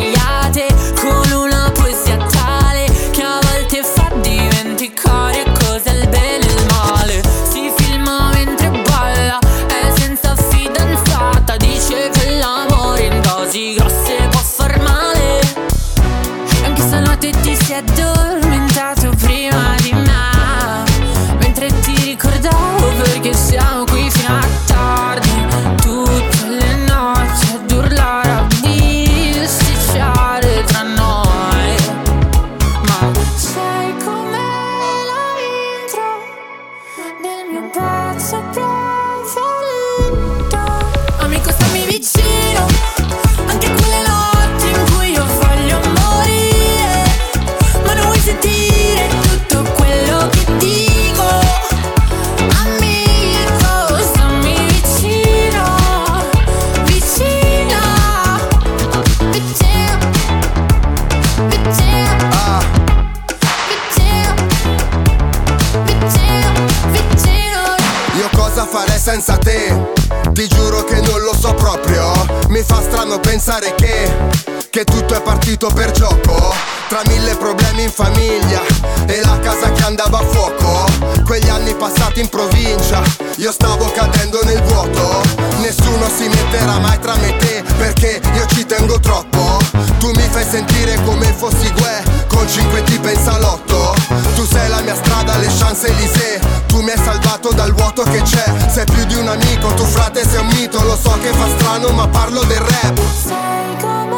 partito 75.51 75.67
per 75.73 75.91
gioco 75.91 76.53
Tra 76.87 77.01
mille 77.07 77.35
problemi 77.35 77.83
in 77.83 77.91
famiglia 77.91 78.61
e 79.05 79.21
la 79.23 79.39
casa 79.39 79.71
che 79.71 79.83
andava 79.83 80.19
a 80.19 80.25
fuoco. 80.25 80.85
Quegli 81.25 81.47
anni 81.47 81.73
passati 81.73 82.19
in 82.19 82.27
provincia, 82.27 83.01
io 83.37 83.51
stavo 83.51 83.89
cadendo 83.93 84.41
nel 84.43 84.61
vuoto. 84.63 85.21
Nessuno 85.61 86.09
si 86.13 86.27
metterà 86.27 86.79
mai 86.79 86.99
tra 86.99 87.15
me 87.15 87.29
e 87.29 87.37
te 87.37 87.63
perché 87.77 88.21
io 88.33 88.45
ci 88.47 88.65
tengo 88.65 88.99
troppo. 88.99 89.57
Tu 89.99 90.11
mi 90.11 90.27
fai 90.29 90.45
sentire 90.49 91.01
come 91.05 91.33
fossi 91.37 91.71
Gue 91.71 92.03
con 92.27 92.47
cinque 92.49 92.83
tipe 92.83 93.11
in 93.11 93.19
salotto 93.19 93.93
Tu 94.35 94.45
sei 94.45 94.67
la 94.67 94.81
mia 94.81 94.95
strada, 94.95 95.37
le 95.37 95.47
chance 95.47 95.87
Elysée 95.87 96.39
Tu 96.67 96.81
mi 96.81 96.89
hai 96.89 96.97
salvato 96.97 97.53
dal 97.53 97.71
vuoto 97.73 98.03
che 98.03 98.21
c'è. 98.21 98.43
Sei 98.67 98.85
più 98.85 99.05
di 99.05 99.15
un 99.15 99.27
amico, 99.27 99.73
tu 99.75 99.85
frate 99.85 100.27
sei 100.27 100.39
un 100.39 100.47
mito 100.47 100.83
Lo 100.83 100.97
so 100.97 101.17
che 101.21 101.31
fa 101.31 101.47
strano 101.57 101.89
ma 101.91 102.07
parlo 102.07 102.43
del 102.43 102.59
rap 102.59 104.10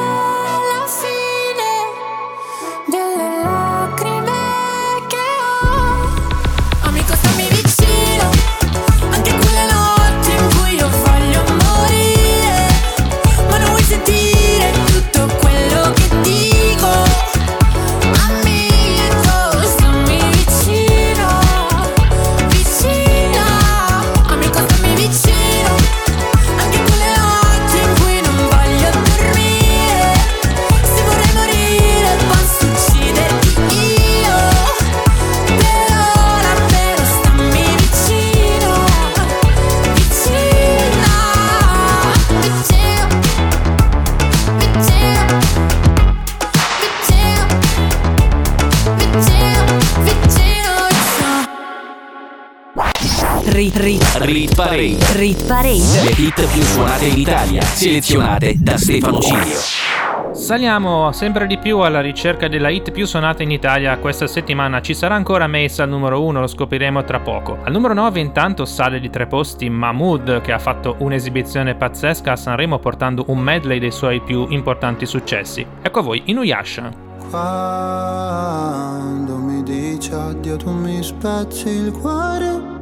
Rit, 53.63 53.77
rit, 53.77 54.03
Rit 54.19 54.55
Parade. 54.55 54.97
rit 55.13 55.47
parade. 55.47 56.01
Le 56.03 56.11
hit 56.17 56.45
più 56.51 56.61
suonate 56.63 57.05
in 57.05 57.17
Italia, 57.17 57.61
selezionate 57.61 58.55
da 58.57 58.75
Stefano 58.75 59.21
Cilio. 59.21 59.57
Saliamo 60.33 61.13
sempre 61.13 61.47
di 61.47 61.57
più 61.57 61.77
alla 61.77 62.01
ricerca 62.01 62.49
della 62.49 62.67
hit 62.67 62.91
più 62.91 63.05
suonata 63.05 63.41
in 63.41 63.51
Italia 63.51 63.97
questa 63.99 64.27
settimana. 64.27 64.81
Ci 64.81 64.93
sarà 64.93 65.15
ancora 65.15 65.47
Mace 65.47 65.81
al 65.81 65.87
numero 65.87 66.21
1, 66.21 66.41
lo 66.41 66.47
scopriremo 66.47 67.05
tra 67.05 67.21
poco. 67.21 67.59
Al 67.63 67.71
numero 67.71 67.93
9 67.93 68.19
intanto 68.19 68.65
sale 68.65 68.99
di 68.99 69.09
tre 69.09 69.27
posti 69.27 69.69
Mahmood 69.69 70.41
che 70.41 70.51
ha 70.51 70.59
fatto 70.59 70.97
un'esibizione 70.99 71.75
pazzesca 71.75 72.33
a 72.33 72.35
Sanremo 72.35 72.79
portando 72.79 73.23
un 73.27 73.39
medley 73.39 73.79
dei 73.79 73.91
suoi 73.91 74.19
più 74.19 74.45
importanti 74.49 75.05
successi. 75.05 75.65
Ecco 75.81 75.99
a 75.99 76.01
voi 76.01 76.23
Inuyasha. 76.25 76.89
Quando 77.29 79.37
mi 79.37 79.63
dici 79.63 80.11
addio 80.11 80.57
tu 80.57 80.69
mi 80.69 81.01
spezzi 81.01 81.69
il 81.69 81.93
cuore 81.93 82.81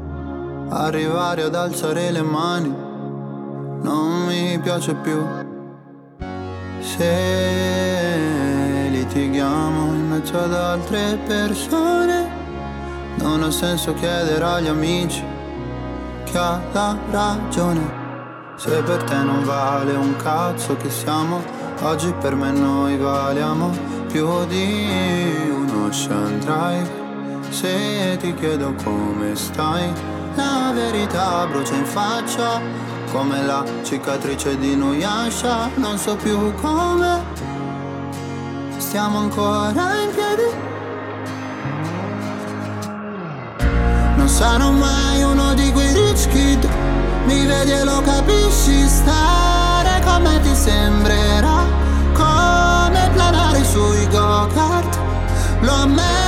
Arrivare 0.73 1.43
ad 1.43 1.53
alzare 1.53 2.11
le 2.11 2.21
mani 2.21 2.73
non 3.81 4.25
mi 4.25 4.57
piace 4.59 4.93
più. 4.93 5.21
Se 6.79 8.07
litighiamo 8.89 9.93
in 9.93 10.07
mezzo 10.07 10.39
ad 10.39 10.53
altre 10.53 11.19
persone 11.27 12.29
Non 13.15 13.43
ha 13.43 13.51
senso 13.51 13.93
chiedere 13.95 14.43
agli 14.43 14.67
amici 14.67 15.21
chi 16.23 16.37
ha 16.37 16.61
la 16.71 16.97
ragione. 17.11 17.99
Se 18.55 18.81
per 18.81 19.03
te 19.03 19.15
non 19.15 19.43
vale 19.43 19.93
un 19.93 20.15
cazzo 20.15 20.77
che 20.77 20.89
siamo 20.89 21.41
Oggi 21.81 22.13
per 22.21 22.33
me 22.35 22.51
noi 22.51 22.95
valiamo 22.95 23.71
più 24.07 24.45
di 24.45 25.49
uno 25.51 25.87
ocean 25.87 26.39
drive 26.39 26.89
Se 27.49 28.17
ti 28.21 28.33
chiedo 28.35 28.73
come 28.83 29.35
stai 29.35 30.19
La 30.35 30.71
verità 30.73 31.45
brucia 31.45 31.75
in 31.75 31.85
faccia 31.85 32.61
Come 33.11 33.43
la 33.43 33.63
cicatrice 33.83 34.57
di 34.57 34.75
Nuyasha 34.75 35.69
Non 35.75 35.97
so 35.97 36.15
più 36.15 36.53
come. 36.55 37.23
Stiamo 38.77 39.19
ancora 39.19 39.93
in 40.01 40.11
piedi. 40.13 40.69
Non 44.15 44.27
sarò 44.27 44.71
mai 44.71 45.23
uno 45.23 45.53
di 45.53 45.71
quei 45.71 45.93
rich 45.93 46.27
kid. 46.29 46.67
Mi 47.25 47.45
vedi 47.45 47.71
e 47.71 47.83
lo 47.83 48.01
capisci 48.01 48.87
Stare 48.87 50.01
con 50.03 50.21
me 50.21 50.39
ti 50.41 50.55
sembrerà 50.55 51.65
Come 52.13 53.09
planare 53.13 53.63
sui 53.63 54.07
go-kart. 54.09 54.97
Lo 55.59 55.73
ammetto 55.73 56.20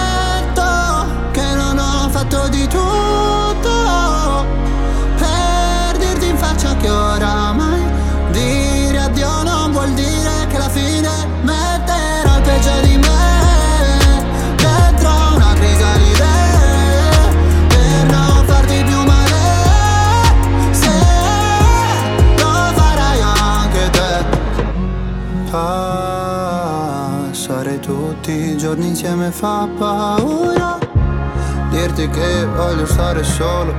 insieme 29.04 29.32
fa 29.32 29.68
paura 29.78 30.78
Dirti 31.72 32.08
che 32.08 32.46
voglio 32.46 32.86
stare 32.86 33.22
solo. 33.24 33.74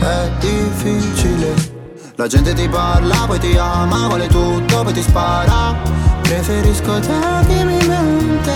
È 0.00 0.30
difficile. 0.40 1.54
La 2.16 2.26
gente 2.26 2.52
ti 2.52 2.68
parla, 2.68 3.24
poi 3.26 3.38
ti 3.38 3.56
ama, 3.56 4.08
vuole 4.08 4.26
tutto, 4.26 4.82
poi 4.82 4.92
ti 4.92 5.00
spara. 5.00 5.74
Preferisco 6.22 6.98
te 6.98 7.46
che 7.46 7.64
mi 7.64 7.78
mente. 7.86 8.52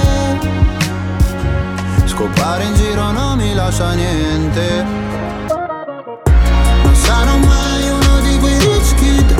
Scopare 2.05 2.65
in 2.65 2.75
giro 2.75 3.13
non 3.13 3.39
mi 3.39 3.55
lascia 3.55 3.93
niente. 3.93 4.85
Non 6.83 6.95
sarò 6.95 7.37
mai 7.37 7.89
uno 7.89 8.21
di 8.21 8.39
quei 8.39 8.59
rich 8.59 8.95
kid? 8.97 9.35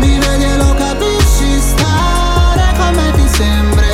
Mi 0.00 0.18
vedi 0.18 0.44
e 0.44 0.56
lo 0.56 0.74
capisci 0.74 1.60
Stare 1.60 2.72
con 2.78 2.94
me 2.94 3.12
ti 3.12 3.28
sembrerà 3.28 3.89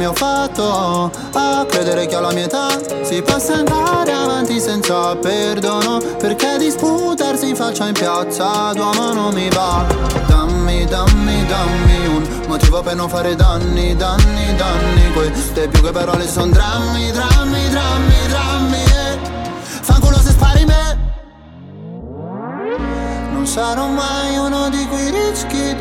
come 0.00 0.06
ho 0.06 0.14
fatto 0.14 1.10
A 1.34 1.66
credere 1.66 2.06
che 2.06 2.14
alla 2.14 2.32
mia 2.32 2.44
età 2.44 2.68
si 3.02 3.20
possa 3.20 3.56
andare 3.56 4.12
avanti 4.12 4.58
senza 4.58 5.14
perdono 5.16 6.00
Perché 6.18 6.56
disputarsi 6.56 7.50
in 7.50 7.56
faccia 7.56 7.86
in 7.86 7.92
piazza 7.92 8.72
d'uomo 8.72 9.12
non 9.12 9.34
mi 9.34 9.48
va. 9.50 9.84
Dammi, 10.26 10.86
dammi, 10.86 11.46
dammi 11.46 12.06
un 12.06 12.28
motivo 12.46 12.80
per 12.82 12.94
non 12.94 13.08
fare 13.08 13.34
danni, 13.34 13.94
danni, 13.94 14.54
danni. 14.56 15.12
Queste 15.12 15.68
più 15.68 15.82
che 15.82 15.90
parole 15.90 16.26
son 16.26 16.50
drammi, 16.50 17.10
drammi, 17.10 17.68
drammi, 17.68 18.28
drammi 18.28 18.82
eh. 18.82 19.18
Fanculo 19.82 20.16
se 20.18 20.30
spari 20.30 20.64
me. 20.64 20.98
Non 23.32 23.46
sarò 23.46 23.86
mai 23.88 24.36
uno 24.36 24.68
di 24.70 24.86
quei 24.86 25.10
rich 25.10 25.46
kid 25.46 25.78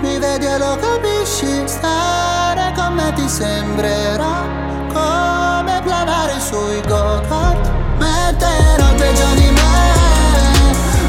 Mi 0.00 0.18
vedi 0.18 0.46
e 0.46 0.58
lo 0.58 0.76
capisci 0.76 1.62
Stare 1.66 2.72
con 2.74 2.94
me 2.94 3.12
sembrerà 3.28 4.44
Come 4.92 5.80
planare 5.82 6.38
sui 6.40 6.80
go-kart 6.86 7.70
Metterò 7.98 8.94
peggio 8.94 9.34
di 9.34 9.50
me 9.50 9.94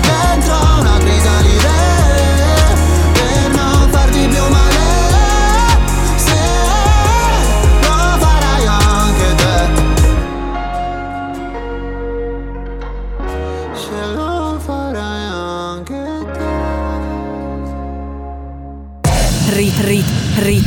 Dentro 0.02 0.56
una 0.80 0.98
crisalide 0.98 1.17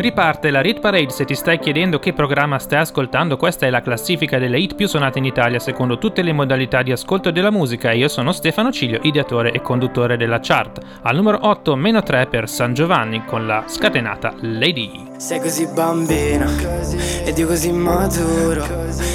Riparte 0.00 0.50
la 0.50 0.64
Hit 0.64 0.80
Parade 0.80 1.10
se 1.10 1.26
ti 1.26 1.34
stai 1.34 1.58
chiedendo 1.58 1.98
che 1.98 2.14
programma 2.14 2.58
stai 2.58 2.78
ascoltando, 2.78 3.36
questa 3.36 3.66
è 3.66 3.70
la 3.70 3.82
classifica 3.82 4.38
delle 4.38 4.58
hit 4.58 4.74
più 4.74 4.88
suonate 4.88 5.18
in 5.18 5.26
Italia 5.26 5.58
secondo 5.58 5.98
tutte 5.98 6.22
le 6.22 6.32
modalità 6.32 6.80
di 6.80 6.90
ascolto 6.90 7.30
della 7.30 7.50
musica 7.50 7.90
e 7.90 7.98
io 7.98 8.08
sono 8.08 8.32
Stefano 8.32 8.72
Ciglio, 8.72 9.00
ideatore 9.02 9.52
e 9.52 9.60
conduttore 9.60 10.16
della 10.16 10.40
chart. 10.40 10.80
Al 11.02 11.14
numero 11.14 11.40
8 11.42 11.76
meno 11.76 12.02
3 12.02 12.28
per 12.28 12.48
San 12.48 12.72
Giovanni 12.72 13.26
con 13.26 13.46
la 13.46 13.64
scatenata 13.66 14.32
Lady. 14.40 15.08
Sei 15.18 15.38
così 15.38 15.66
bambina 15.66 16.48
ed 17.22 17.36
io 17.36 17.46
così 17.46 17.70
maturo 17.70 18.64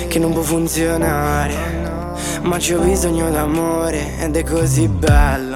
che 0.07 0.19
non 0.19 0.33
può 0.33 0.43
funzionare. 0.43 2.13
Ma 2.43 2.57
c'ho 2.57 2.77
bisogno 2.77 3.31
d'amore 3.31 4.19
ed 4.19 4.35
è 4.35 4.43
così 4.43 4.87
bello. 4.87 5.55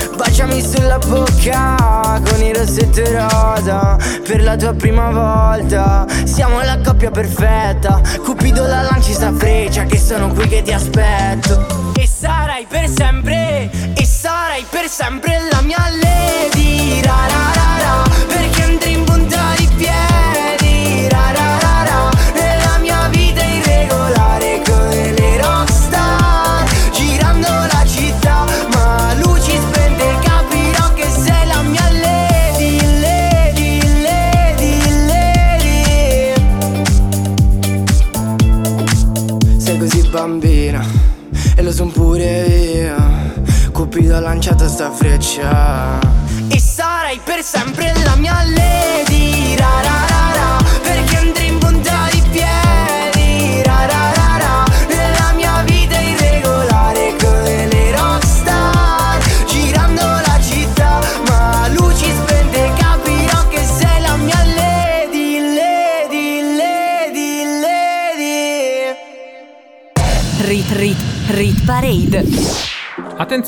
Baciami 0.21 0.61
sulla 0.61 0.99
bocca 0.99 2.21
con 2.23 2.43
il 2.43 2.53
rossetto 2.55 3.01
rosa 3.11 3.97
Per 4.23 4.43
la 4.43 4.55
tua 4.55 4.71
prima 4.71 5.09
volta. 5.09 6.05
Siamo 6.25 6.61
la 6.61 6.77
coppia 6.77 7.09
perfetta. 7.09 7.99
Cupido 8.23 8.67
la 8.67 8.83
lanci 8.83 9.13
sta 9.13 9.33
freccia 9.33 9.85
Che 9.85 9.97
sono 9.97 10.31
qui 10.31 10.47
che 10.47 10.61
ti 10.61 10.71
aspetto. 10.71 11.93
E 11.95 12.05
sarai 12.05 12.67
per 12.69 12.87
sempre 12.87 13.71
E 13.95 14.05
sarai 14.05 14.63
per 14.69 14.87
sempre 14.87 15.39
la 15.49 15.61
mia 15.61 15.83
lady. 15.89 17.01
Ra 17.01 17.25
ra 17.27 17.51
ra 17.55 17.60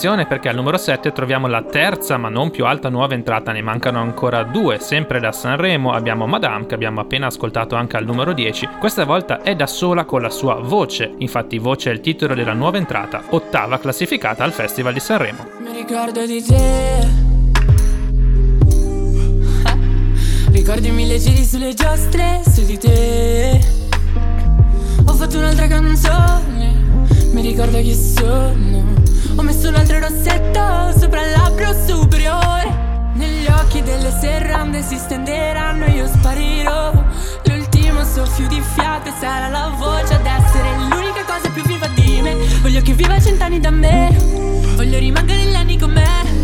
Attenzione 0.03 0.27
perché 0.27 0.49
al 0.49 0.55
numero 0.55 0.75
7 0.75 1.13
troviamo 1.13 1.47
la 1.47 1.63
terza 1.63 2.17
ma 2.17 2.27
non 2.27 2.51
più 2.51 2.65
alta 2.65 2.89
nuova 2.89 3.13
entrata, 3.13 3.53
ne 3.53 3.61
mancano 3.61 4.01
ancora 4.01 4.43
due, 4.43 4.77
sempre 4.79 5.21
da 5.21 5.31
Sanremo. 5.31 5.93
Abbiamo 5.93 6.27
Madame 6.27 6.65
che 6.65 6.75
abbiamo 6.75 6.99
appena 6.99 7.27
ascoltato 7.27 7.75
anche 7.75 7.95
al 7.95 8.03
numero 8.03 8.33
10, 8.33 8.67
questa 8.79 9.05
volta 9.05 9.41
è 9.41 9.55
da 9.55 9.65
sola 9.65 10.03
con 10.03 10.21
la 10.21 10.29
sua 10.29 10.55
voce, 10.55 11.13
infatti 11.19 11.57
voce 11.57 11.89
è 11.89 11.93
il 11.93 12.01
titolo 12.01 12.35
della 12.35 12.51
nuova 12.51 12.75
entrata, 12.75 13.23
ottava 13.29 13.79
classificata 13.79 14.43
al 14.43 14.51
Festival 14.51 14.91
di 14.91 14.99
Sanremo. 14.99 15.45
Mi 15.61 15.71
ricordo 15.71 16.25
di 16.25 16.43
te. 16.43 17.07
Ricordi 20.51 20.91
mille 20.91 21.17
giri 21.17 21.45
sulle 21.45 21.73
giostre 21.73 22.41
su 22.45 22.65
di 22.65 22.77
te. 22.77 23.57
Ho 25.05 25.13
fatto 25.13 25.37
un'altra 25.37 25.67
canzone 25.67 26.82
Mi 27.31 27.41
ricordo 27.41 27.79
chi 27.79 27.95
sono 27.95 28.95
Ho 29.35 29.41
messo 29.41 29.69
un 29.69 29.75
altro 29.75 29.99
rossetto 29.99 30.97
sopra 30.99 31.25
il 31.25 31.31
labbro 31.31 31.73
superiore. 31.85 33.11
Negli 33.15 33.47
occhi 33.47 33.81
delle 33.81 34.11
serrande 34.19 34.81
si 34.81 34.97
stenderanno 34.97 35.85
e 35.85 35.91
io 35.91 36.07
sparirò. 36.07 36.91
L'ultimo 37.45 38.03
soffio 38.03 38.47
di 38.47 38.61
fiato 38.73 39.11
sarà 39.19 39.49
la 39.49 39.73
voce 39.77 40.13
ad 40.13 40.25
essere 40.25 40.69
l'unica 40.77 41.23
cosa 41.25 41.49
più 41.49 41.63
viva 41.63 41.87
di 41.95 42.21
me. 42.21 42.35
Voglio 42.61 42.81
che 42.81 42.93
viva 42.93 43.19
cent'anni 43.19 43.59
da 43.59 43.71
me. 43.71 44.15
Voglio 44.75 44.99
rimanere 44.99 45.45
negli 45.45 45.55
anni 45.55 45.79
con 45.79 45.91
me 45.91 46.42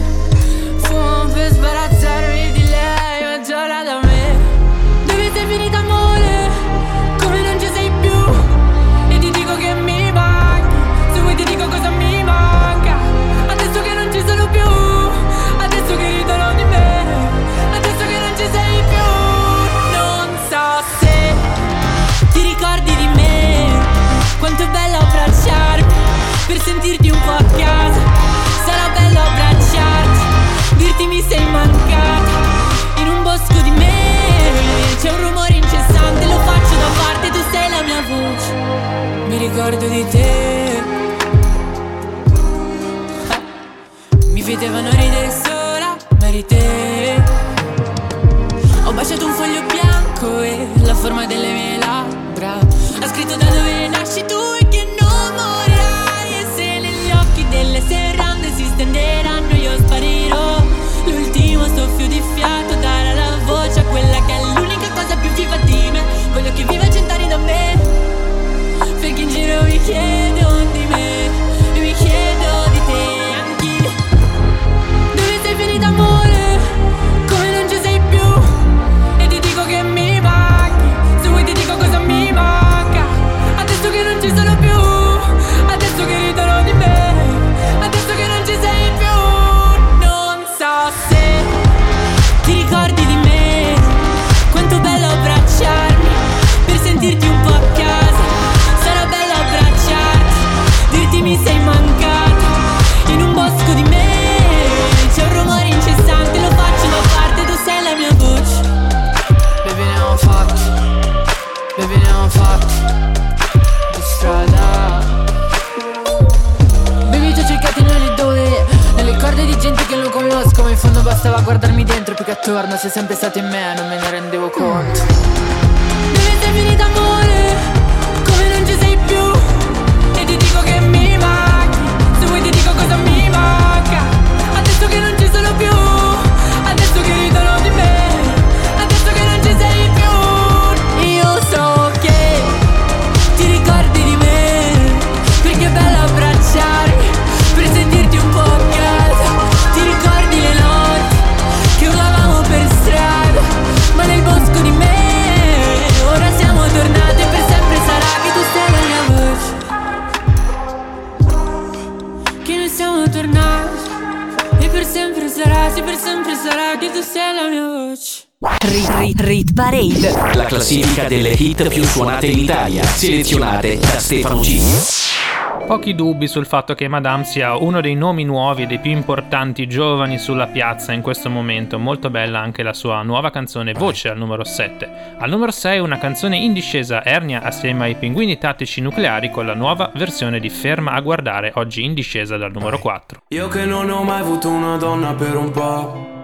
suonate 172.00 172.28
in 172.28 172.40
Italia, 172.40 172.84
selezionate 172.84 173.78
da 173.78 174.00
Stefano 174.00 174.40
G. 174.40 175.68
Pochi 175.68 175.94
dubbi 175.94 176.30
sul 176.30 176.46
fatto 176.46 176.74
che 176.74 176.88
Madame 176.88 177.26
sia 177.26 177.58
uno 177.58 177.82
dei 177.82 177.96
nomi 177.96 178.24
nuovi 178.24 178.64
e 178.64 178.68
dei 178.68 178.80
più 178.80 178.92
importanti 178.92 179.68
giovani 179.68 180.18
sulla 180.18 180.48
piazza 180.48 180.94
in 180.94 181.02
questo 181.02 181.30
momento. 181.30 181.78
Molto 181.78 182.10
bella 182.10 182.40
anche 182.40 182.64
la 182.64 182.72
sua 182.72 183.02
nuova 183.02 183.32
canzone 183.32 183.74
Voce 183.74 184.08
al 184.08 184.18
numero 184.18 184.46
7. 184.46 185.16
Al 185.20 185.30
numero 185.30 185.52
6 185.52 185.80
una 185.80 185.98
canzone 185.98 186.38
in 186.38 186.54
discesa 186.54 187.04
Ernia 187.04 187.44
assieme 187.44 187.84
ai 187.84 187.96
pinguini 187.96 188.38
tattici 188.38 188.80
nucleari 188.80 189.30
con 189.30 189.46
la 189.46 189.54
nuova 189.54 189.92
versione 189.94 190.40
di 190.40 190.50
Ferma 190.50 190.94
a 190.94 191.02
guardare, 191.02 191.52
oggi 191.56 191.84
in 191.84 191.94
discesa 191.94 192.38
dal 192.38 192.54
numero 192.54 192.80
4. 192.80 193.24
Io 193.28 193.50
che 193.50 193.66
non 193.66 193.90
ho 193.90 194.04
mai 194.04 194.22
avuto 194.22 194.48
una 194.48 194.78
donna 194.78 195.14
per 195.16 195.36
un 195.36 195.52
po'. 195.52 196.19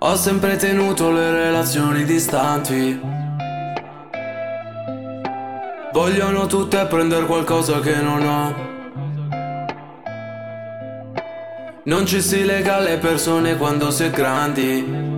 Ho 0.00 0.14
sempre 0.14 0.54
tenuto 0.54 1.10
le 1.10 1.32
relazioni 1.32 2.04
distanti. 2.04 3.00
Vogliono 5.92 6.46
tutte 6.46 6.86
prendere 6.86 7.26
qualcosa 7.26 7.80
che 7.80 7.96
non 7.96 8.22
ho. 8.22 8.54
Non 11.82 12.06
ci 12.06 12.20
si 12.20 12.44
lega 12.44 12.76
alle 12.76 12.98
persone 12.98 13.56
quando 13.56 13.90
si 13.90 14.04
è 14.04 14.10
grandi. 14.10 15.17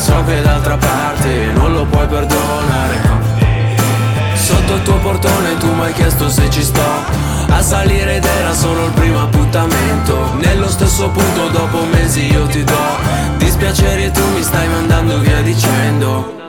so 0.00 0.24
che 0.24 0.40
d'altra 0.42 0.76
parte 0.76 1.52
non 1.54 1.72
lo 1.72 1.84
puoi 1.84 2.06
perdonare. 2.06 3.00
Sotto 4.34 4.74
il 4.74 4.82
tuo 4.82 4.98
portone 4.98 5.56
tu 5.58 5.72
mi 5.72 5.82
hai 5.82 5.92
chiesto 5.92 6.28
se 6.28 6.50
ci 6.50 6.62
sto. 6.62 6.82
A 7.48 7.62
salire 7.62 8.16
ed 8.16 8.24
era 8.24 8.52
solo 8.52 8.86
il 8.86 8.92
primo 8.92 9.22
appuntamento. 9.22 10.34
Nello 10.40 10.68
stesso 10.68 11.08
punto 11.08 11.48
dopo 11.48 11.84
mesi 11.84 12.30
io 12.30 12.46
ti 12.46 12.64
do 12.64 12.74
Dispiaceri 13.36 14.04
e 14.04 14.10
tu 14.10 14.26
mi 14.34 14.42
stai 14.42 14.68
mandando 14.68 15.18
via 15.18 15.40
dicendo. 15.40 16.42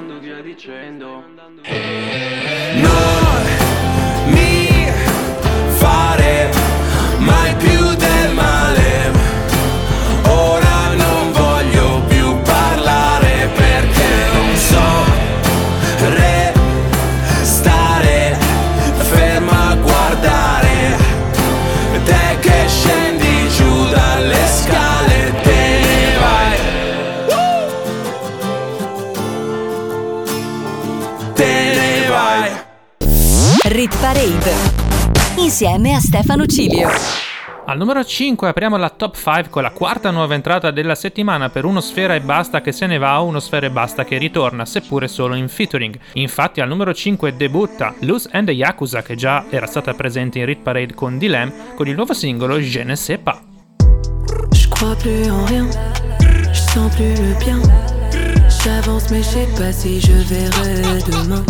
Non 2.74 3.15
Insieme 35.58 35.96
a 35.96 36.02
Stefano 36.02 36.46
Cilio. 36.48 36.90
Al 37.68 37.78
numero 37.78 38.04
5 38.04 38.50
apriamo 38.50 38.76
la 38.76 38.90
top 38.90 39.16
5 39.16 39.48
con 39.50 39.62
la 39.62 39.72
quarta 39.72 40.12
nuova 40.12 40.34
entrata 40.34 40.70
della 40.70 40.96
settimana 40.96 41.48
per 41.48 41.64
uno 41.64 41.80
sfera 41.80 42.14
e 42.14 42.20
basta 42.20 42.60
che 42.60 42.74
se 42.74 42.88
ne 42.88 42.98
va 42.98 43.22
o 43.22 43.26
uno 43.26 43.40
sfera 43.40 43.66
e 43.66 43.72
basta 43.72 44.04
che 44.04 44.18
ritorna, 44.18 44.66
seppure 44.66 45.08
solo 45.08 45.34
in 45.34 45.48
featuring. 45.48 45.98
Infatti 46.16 46.60
al 46.60 46.68
numero 46.68 46.94
5 46.94 47.38
debutta 47.38 47.94
Luz 48.02 48.28
and 48.34 48.48
the 48.48 48.52
Yakuza 48.52 49.02
che 49.02 49.16
già 49.16 49.46
era 49.50 49.66
stata 49.66 49.94
presente 49.94 50.40
in 50.40 50.46
Rit 50.46 50.60
Parade 50.60 50.94
con 50.94 51.18
Dilem 51.18 51.74
con 51.76 51.88
il 51.88 51.96
nuovo 51.96 52.14
singolo 52.14 52.60
Je 52.60 52.84
ne 52.84 52.98
sais 52.98 53.22
pas. 53.22 53.42
Je 54.52 54.68
crois 54.68 54.98
plus 54.98 55.30
en 55.30 55.46
rien, 55.46 55.70
je 56.52 56.60
sens 56.60 56.94
plus 56.96 57.16
le 57.16 57.34
bien. 57.46 57.62
J'avance 58.50 59.10
mais 59.10 59.24
je 59.24 59.30
sais 59.30 59.48
pas 59.58 59.72
si 59.72 60.02
je 60.02 60.12
verrai 60.12 61.02
demain. 61.10 61.46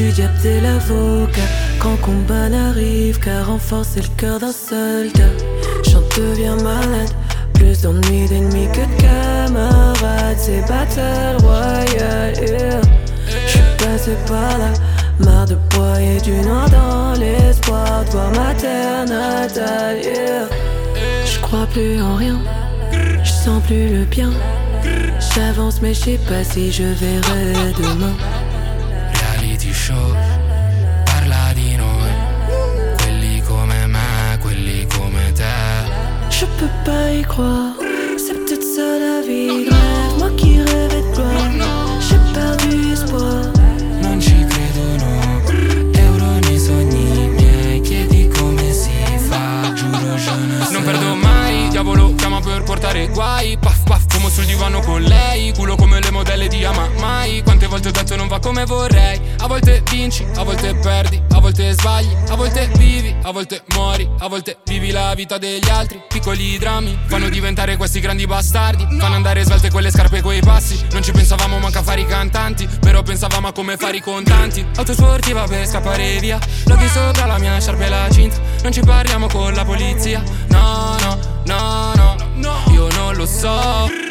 Du 0.00 0.12
diable 0.12 0.38
dès 0.42 0.60
l'avocat. 0.60 1.48
Quand 1.78 1.96
combat 1.96 2.48
n'arrive 2.48 3.18
qu'à 3.18 3.42
renforcer 3.42 4.00
le 4.00 4.08
cœur 4.16 4.38
d'un 4.38 4.52
soldat. 4.52 5.32
J'en 5.88 6.02
deviens 6.16 6.56
malade, 6.56 7.12
plus 7.54 7.82
d'ennuis 7.82 8.28
d'ennemis 8.28 8.68
que 8.72 8.84
de 8.90 8.96
camarades. 9.00 10.38
C'est 10.38 10.62
Battle 10.68 11.36
Royale. 11.42 12.34
Yeah. 12.40 12.80
J'suis 13.46 13.60
passé 13.78 14.12
par 14.26 14.58
là, 14.58 14.72
marre 15.18 15.46
de 15.46 15.56
broyer 15.70 16.20
du 16.20 16.32
noir 16.46 16.68
dans 16.70 17.12
l'espoir 17.20 18.04
de 18.04 18.10
voir 18.10 18.30
ma 18.30 18.54
terre 18.54 19.04
natale. 19.06 19.98
Yeah. 20.02 20.48
J'crois 21.24 21.66
plus 21.72 22.00
en 22.00 22.16
rien, 22.16 22.38
j'sens 23.22 23.62
plus 23.66 23.88
le 23.88 24.04
bien. 24.04 24.30
J'avance 25.34 25.80
mais 25.82 25.94
j'sais 25.94 26.18
pas 26.28 26.42
si 26.42 26.72
je 26.72 26.84
verrai 26.84 27.72
demain. 27.78 28.16
Croire, 37.30 37.74
c'est 38.16 38.34
peut-être 38.34 38.64
ça 38.64 38.98
la 38.98 39.20
vie 39.20 39.68
rêve. 39.68 40.18
Moi 40.18 40.30
qui 40.36 40.60
rêvais 40.60 41.02
de 41.06 41.14
gloire, 41.14 42.00
j'ai 42.06 42.20
perdu 42.34 42.92
espoir. 42.92 43.44
Non 44.02 44.20
ci 44.20 44.34
credo 44.50 44.84
no, 45.02 45.12
euro 46.06 46.30
nei 46.46 46.58
sogni 46.58 47.28
miei. 47.38 47.80
Chiedi 47.82 48.28
come 48.28 48.72
si 48.72 48.90
fa, 49.28 49.72
giuro 49.74 50.16
je 50.16 50.30
ne 50.48 50.72
Non 50.72 50.82
perdo 50.82 51.14
mai, 51.14 51.68
diavolo 51.70 52.14
chiama 52.16 52.40
per 52.40 52.62
portare 52.64 53.08
guai 53.08 53.56
Paff 53.58 53.84
paff, 53.84 54.04
fumo 54.08 54.28
sul 54.28 54.44
divano 54.44 54.80
con 54.80 55.00
lei 55.02 55.52
Culo 55.54 55.76
come 55.76 56.00
le 56.00 56.10
modelle 56.10 56.48
di 56.48 56.64
Ama 56.64 56.88
Mai 56.98 57.42
Quante 57.42 57.66
volte 57.66 57.88
ho 57.88 57.90
detto 57.90 58.16
non 58.16 58.28
va 58.28 58.38
come 58.38 58.64
vorrei 58.64 59.18
A 59.42 59.46
volte 59.46 59.82
vinci, 59.88 60.24
a 60.36 60.42
volte 60.42 60.74
perdi 60.74 61.20
A 61.30 61.40
volte 61.40 61.72
sbagli, 61.72 62.14
a 62.28 62.34
volte 62.34 62.70
vivi 62.76 63.14
A 63.22 63.32
volte 63.32 63.62
muori, 63.74 64.08
a 64.18 64.28
volte 64.28 64.58
vivi 64.66 64.90
la 64.90 65.14
vita 65.14 65.38
degli 65.38 65.68
altri. 65.68 66.02
Piccoli 66.08 66.58
drammi 66.58 66.98
fanno 67.06 67.28
diventare 67.30 67.76
questi 67.76 68.00
grandi 68.00 68.26
bastardi 68.26 68.86
Fanno 68.98 69.14
andare 69.14 69.42
svelte 69.44 69.70
quelle 69.70 69.90
scarpe 69.90 70.18
e 70.18 70.22
quei 70.22 70.40
passi. 70.40 70.78
Non 70.92 71.02
ci 71.02 71.12
pensavamo 71.12 71.58
manca 71.58 71.78
a 71.78 71.82
fare 71.82 72.02
i 72.02 72.06
cantanti 72.06 72.68
Però 72.80 73.02
pensavamo 73.02 73.48
a 73.48 73.52
come 73.52 73.76
fare 73.76 73.96
i 73.96 74.00
contanti. 74.02 74.64
Auto 74.76 74.92
sportiva 74.92 75.44
per 75.44 75.66
scappare 75.66 76.18
via 76.20 76.38
Loghi 76.66 76.88
sopra 76.88 77.24
la 77.24 77.38
mia 77.38 77.58
sciarpa 77.58 77.84
e 77.84 77.88
la 77.88 78.08
cinta. 78.10 78.36
Non 78.62 78.72
ci 78.72 78.80
parliamo 78.80 79.26
con 79.28 79.54
la 79.54 79.64
polizia 79.64 80.22
No, 80.48 80.96
no, 81.00 81.18
no, 81.46 81.92
no, 81.94 82.16
no. 82.34 82.72
Io 82.72 82.88
non 82.88 83.16
lo 83.16 83.24
so 83.24 84.09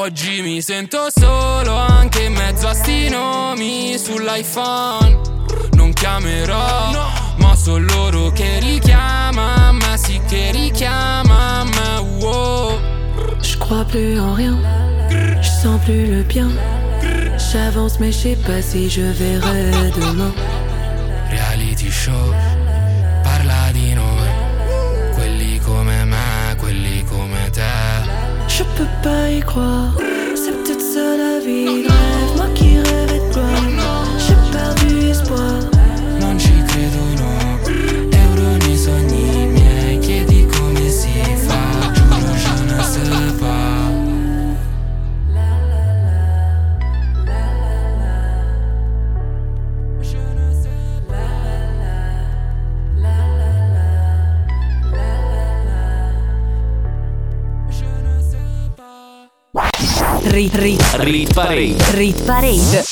Oggi 0.00 0.42
mi 0.42 0.62
sento 0.62 1.08
solo 1.12 1.74
anche 1.74 2.22
in 2.22 2.32
mezzo 2.32 2.68
a 2.68 2.72
sti 2.72 3.08
nomi 3.08 3.98
sull'iPhone 3.98 5.20
Non 5.72 5.92
chiamerò, 5.92 6.92
ma 7.38 7.56
sono 7.56 7.84
loro 7.84 8.30
che 8.30 8.60
richiama 8.60 9.72
me 9.72 9.96
Sì 9.96 10.20
che 10.28 10.52
richiama 10.52 11.64
me, 11.64 12.20
wow 12.20 12.78
J'crois 13.40 13.84
plus 13.86 14.20
en 14.20 14.34
rien, 14.34 14.56
j'sens 15.40 15.80
plus 15.84 16.06
le 16.06 16.22
bien. 16.22 16.48
J'avance 17.36 17.98
mais 17.98 18.12
j'sais 18.12 18.36
pas 18.36 18.62
si 18.62 18.88
je 18.88 19.02
verrai 19.02 19.90
demain. 19.96 20.32
Pas 29.02 29.30
y 29.30 29.40
croire, 29.40 29.92
c'est 30.34 30.52
peut-être 30.52 30.80
ça 30.80 31.16
la 31.16 31.38
vie 31.40 31.97
Rit, 60.30 60.54
rit, 60.56 60.82
Rit 60.98 61.32
Parade. 61.32 61.76
rit 61.92 62.22
parade. 62.24 62.84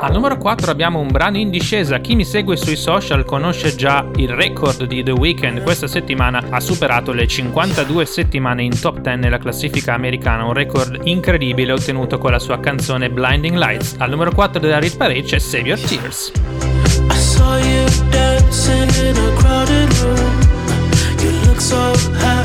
Al 0.00 0.12
numero 0.12 0.36
4 0.36 0.70
abbiamo 0.70 0.98
un 0.98 1.08
brano 1.08 1.38
in 1.38 1.48
discesa. 1.48 1.98
Chi 1.98 2.14
mi 2.14 2.26
segue 2.26 2.56
sui 2.56 2.76
social 2.76 3.24
conosce 3.24 3.74
già 3.74 4.06
il 4.16 4.28
record 4.28 4.84
di 4.84 5.02
The 5.02 5.12
Weeknd. 5.12 5.62
Questa 5.62 5.86
settimana 5.86 6.44
ha 6.50 6.60
superato 6.60 7.12
le 7.12 7.26
52 7.26 8.04
settimane 8.04 8.64
in 8.64 8.78
top 8.78 8.98
10 8.98 9.16
nella 9.18 9.38
classifica 9.38 9.94
americana, 9.94 10.44
un 10.44 10.52
record 10.52 11.00
incredibile 11.04 11.72
ottenuto 11.72 12.18
con 12.18 12.32
la 12.32 12.38
sua 12.38 12.60
canzone 12.60 13.08
Blinding 13.08 13.56
Lights. 13.56 13.94
Al 13.96 14.10
numero 14.10 14.32
4 14.32 14.60
della 14.60 14.78
Rit 14.78 14.98
Parade 14.98 15.22
c'è 15.22 15.38
Save 15.38 15.68
Your 15.68 15.80
Tears. 15.80 16.32
I 17.10 17.16
saw 17.16 17.56
you 17.56 17.84
dancing 18.10 18.90
in 19.06 19.16
a 19.16 19.32
crowded 19.40 19.90
room. 20.02 20.38
You 21.22 21.30
look 21.46 21.60
so 21.60 21.94
happy 22.18 22.43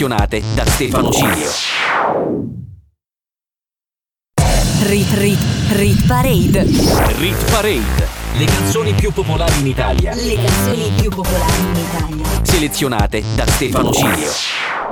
Selezionate 0.00 0.42
da 0.54 0.64
Stefano 0.64 1.10
Cilio. 1.10 1.50
Rit 4.84 5.12
Rit 5.12 5.38
Rit 5.72 6.06
Parade. 6.06 6.62
Rit 7.18 7.50
Parade. 7.50 8.08
Le 8.38 8.44
canzoni 8.46 8.92
più 8.94 9.12
popolari 9.12 9.60
in 9.60 9.66
Italia. 9.66 10.14
Le 10.14 10.36
canzoni 10.36 10.90
più 10.98 11.10
popolari 11.10 11.60
in 11.60 11.76
Italia. 11.76 12.44
Selezionate 12.44 13.22
da 13.36 13.46
Stefano 13.46 13.92
Cilio. 13.92 14.30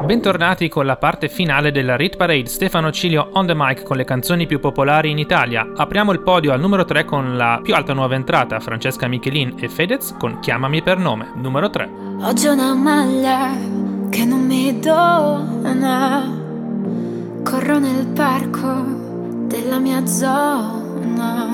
Bentornati 0.04 0.68
con 0.68 0.84
la 0.84 0.96
parte 0.96 1.30
finale 1.30 1.72
della 1.72 1.96
Rit 1.96 2.18
Parade 2.18 2.46
Stefano 2.46 2.92
Cilio 2.92 3.30
on 3.32 3.46
the 3.46 3.54
mic 3.56 3.84
con 3.84 3.96
le 3.96 4.04
canzoni 4.04 4.46
più 4.46 4.60
popolari 4.60 5.10
in 5.10 5.18
Italia. 5.18 5.72
Apriamo 5.74 6.12
il 6.12 6.20
podio 6.20 6.52
al 6.52 6.60
numero 6.60 6.84
3 6.84 7.06
con 7.06 7.34
la 7.34 7.60
più 7.62 7.74
alta 7.74 7.94
nuova 7.94 8.14
entrata 8.14 8.60
Francesca 8.60 9.08
Michelin 9.08 9.54
e 9.58 9.70
Fedez 9.70 10.14
con 10.18 10.38
Chiamami 10.40 10.82
per 10.82 10.98
nome, 10.98 11.32
numero 11.34 11.70
3. 11.70 11.88
Oggi 12.20 12.46
una 12.46 12.74
maglia 12.74 13.77
che 14.08 14.24
non 14.24 14.46
mi 14.46 14.78
dona. 14.78 16.36
Corro 17.42 17.78
nel 17.78 18.06
parco 18.06 18.84
della 19.46 19.78
mia 19.78 20.06
zona. 20.06 21.46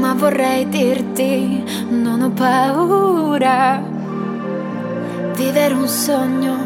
Ma 0.00 0.14
vorrei 0.14 0.68
dirti, 0.68 1.64
non 1.88 2.22
ho 2.22 2.30
paura. 2.30 3.82
Vivere 5.34 5.74
un 5.74 5.88
sogno 5.88 6.56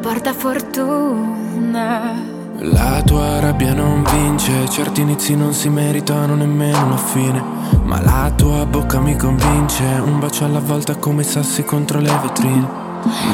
porta 0.00 0.32
fortuna. 0.32 2.34
La 2.58 3.02
tua 3.04 3.40
rabbia 3.40 3.74
non 3.74 4.02
vince, 4.10 4.68
certi 4.68 5.02
inizi 5.02 5.36
non 5.36 5.52
si 5.52 5.68
meritano 5.68 6.34
nemmeno 6.34 6.86
una 6.86 6.96
fine. 6.96 7.42
Ma 7.84 8.00
la 8.00 8.32
tua 8.34 8.64
bocca 8.64 9.00
mi 9.00 9.16
convince, 9.16 9.84
un 10.04 10.18
bacio 10.18 10.44
alla 10.44 10.60
volta 10.60 10.96
come 10.96 11.22
i 11.22 11.24
sassi 11.24 11.64
contro 11.64 12.00
le 12.00 12.18
vetrine. 12.22 12.85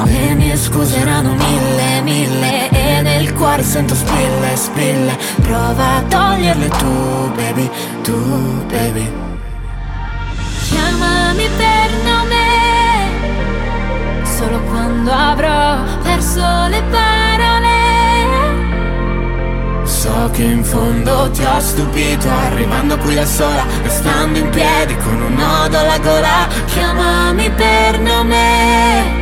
Le 0.04 0.34
mie 0.34 0.56
scuse 0.56 0.98
erano 0.98 1.32
mille, 1.34 2.02
mille 2.02 2.68
E 2.70 3.00
nel 3.02 3.32
cuore 3.32 3.62
sento 3.62 3.94
spille, 3.94 4.54
spille. 4.56 5.16
Prova 5.40 5.96
a 5.96 6.02
toglierle 6.02 6.68
tu, 6.68 7.32
baby, 7.34 7.70
tu, 8.02 8.66
baby. 8.66 9.10
Chiamami 10.68 11.48
per 11.56 11.90
nome 12.04 12.44
Solo 14.24 14.60
quando 14.62 15.10
avrò 15.10 15.78
perso 16.02 16.40
le 16.68 16.82
parole. 16.90 17.80
So 19.84 20.30
che 20.32 20.42
in 20.42 20.64
fondo 20.64 21.30
ti 21.30 21.44
ho 21.44 21.60
stupito 21.60 22.28
Arrivando 22.28 22.96
qui 22.98 23.14
da 23.14 23.24
sola, 23.24 23.64
restando 23.82 24.38
in 24.38 24.50
piedi 24.50 24.96
Con 24.96 25.20
un 25.20 25.34
nodo 25.34 25.78
alla 25.78 25.98
gola. 25.98 26.48
Chiamami 26.66 27.50
per 27.50 28.00
nome 28.00 29.21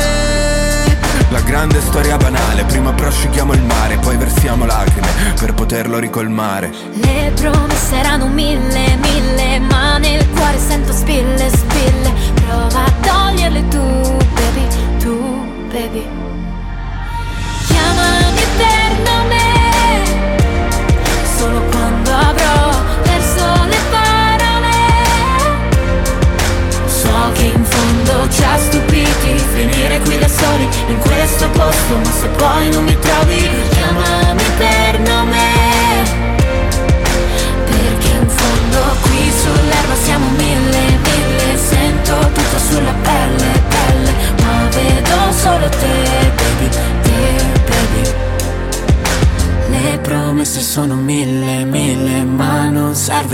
La 1.31 1.39
grande 1.39 1.79
storia 1.79 2.17
banale 2.17 2.65
Prima 2.65 2.91
prosciughiamo 2.91 3.53
il 3.53 3.63
mare 3.63 3.97
Poi 3.97 4.17
versiamo 4.17 4.65
lacrime 4.65 5.07
Per 5.39 5.53
poterlo 5.53 5.97
ricolmare. 5.97 6.69
Le 6.93 7.31
promesse 7.35 7.95
erano 7.95 8.27
mille, 8.27 8.97
mille 8.97 9.59
Ma 9.59 9.97
nel 9.97 10.27
cuore 10.29 10.59
sento 10.59 10.91
spille, 10.91 11.49
spille. 11.49 12.13
Prova 12.33 12.90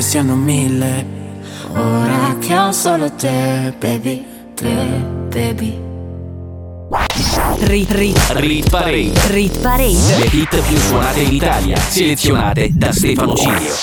siano 0.07 0.35
mille 0.37 1.05
Ora 1.73 2.37
che 2.39 2.57
ho 2.57 2.71
solo 2.71 3.11
te, 3.11 3.73
baby, 3.77 4.25
te, 4.55 5.03
baby 5.27 5.85
Rit 7.59 7.91
Rit 7.91 8.17
Rit 8.29 8.69
Parade. 8.69 9.11
Rit 9.27 9.59
Parade. 9.59 10.17
Le 10.19 10.29
hit 10.31 10.61
più 10.61 10.77
suonate 10.77 11.19
in 11.19 11.33
Italia. 11.33 11.77
Selezionate 11.77 12.69
da 12.71 12.93
Stefano 12.93 13.35
Cilio. 13.35 13.73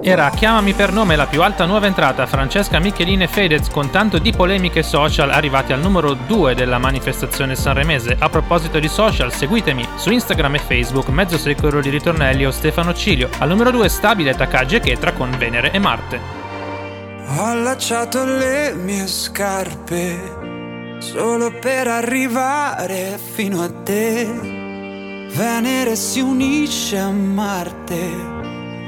Era 0.00 0.30
Chiamami 0.30 0.74
per 0.74 0.92
nome 0.92 1.16
la 1.16 1.26
più 1.26 1.42
alta 1.42 1.64
nuova 1.64 1.86
entrata 1.86 2.26
Francesca 2.26 2.78
Michelin 2.78 3.22
e 3.22 3.26
Fedez 3.26 3.68
con 3.68 3.90
tanto 3.90 4.18
di 4.18 4.32
polemiche 4.32 4.84
social 4.84 5.30
arrivati 5.30 5.72
al 5.72 5.80
numero 5.80 6.14
2 6.14 6.54
della 6.54 6.78
manifestazione 6.78 7.56
sanremese. 7.56 8.16
A 8.18 8.28
proposito 8.28 8.78
di 8.78 8.86
social, 8.86 9.32
seguitemi 9.32 9.86
su 9.96 10.10
Instagram 10.12 10.54
e 10.54 10.58
Facebook, 10.60 11.08
mezzo 11.08 11.36
secolo 11.36 11.80
di 11.80 11.90
ritornelli 11.90 12.46
o 12.46 12.52
Stefano 12.52 12.94
Cilio. 12.94 13.28
Al 13.38 13.48
numero 13.48 13.72
2 13.72 13.88
stabile 13.88 14.34
Takagi 14.34 14.76
e 14.76 14.80
Chetra 14.80 15.12
con 15.12 15.34
Venere 15.36 15.72
e 15.72 15.78
Marte. 15.80 16.20
Ho 17.36 17.44
allacciato 17.44 18.24
le 18.24 18.72
mie 18.74 19.08
scarpe 19.08 20.44
solo 20.98 21.50
per 21.50 21.88
arrivare 21.88 23.18
fino 23.18 23.62
a 23.62 23.70
te. 23.70 24.24
Venere 25.34 25.96
si 25.96 26.20
unisce 26.20 26.98
a 26.98 27.10
Marte. 27.10 28.35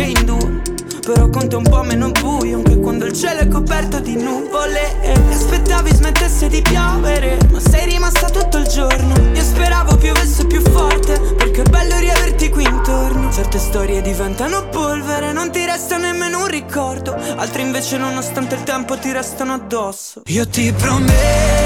neanche 0.00 0.20
in 0.20 0.24
due. 0.24 0.62
Però 1.00 1.28
con 1.28 1.48
te 1.48 1.56
un 1.56 1.62
po' 1.62 1.82
meno 1.82 2.10
buio 2.10 2.58
Anche 2.58 2.78
quando 2.78 3.06
il 3.06 3.12
cielo 3.14 3.40
è 3.40 3.48
coperto 3.48 4.00
di 4.00 4.16
nuvole. 4.16 5.00
E 5.00 5.12
aspettavi 5.12 5.94
smettesse 5.94 6.48
di 6.48 6.62
piovere 6.62 7.38
Ma 7.50 7.58
sei 7.58 7.90
rimasta 7.90 8.28
tutto 8.28 8.58
il 8.58 8.66
giorno. 8.66 9.14
Io 9.34 9.42
speravo 9.42 9.96
piovesse 9.96 10.46
più 10.46 10.60
forte 10.60 11.18
Perché 11.36 11.62
è 11.62 11.68
bello 11.68 11.98
riaverti 11.98 12.50
qui 12.50 12.64
intorno. 12.64 13.32
Certe 13.32 13.58
storie 13.58 14.02
diventano 14.02 14.68
polvere 14.68 15.32
Non 15.32 15.50
ti 15.50 15.64
resta 15.64 15.96
nemmeno 15.96 16.40
un 16.40 16.48
ricordo. 16.48 17.14
Altre 17.36 17.62
invece 17.62 17.96
nonostante 17.96 18.54
il 18.54 18.62
tempo 18.62 18.98
ti 18.98 19.10
restano 19.12 19.54
addosso. 19.54 20.22
Io 20.26 20.46
ti 20.46 20.72
prometto 20.72 21.59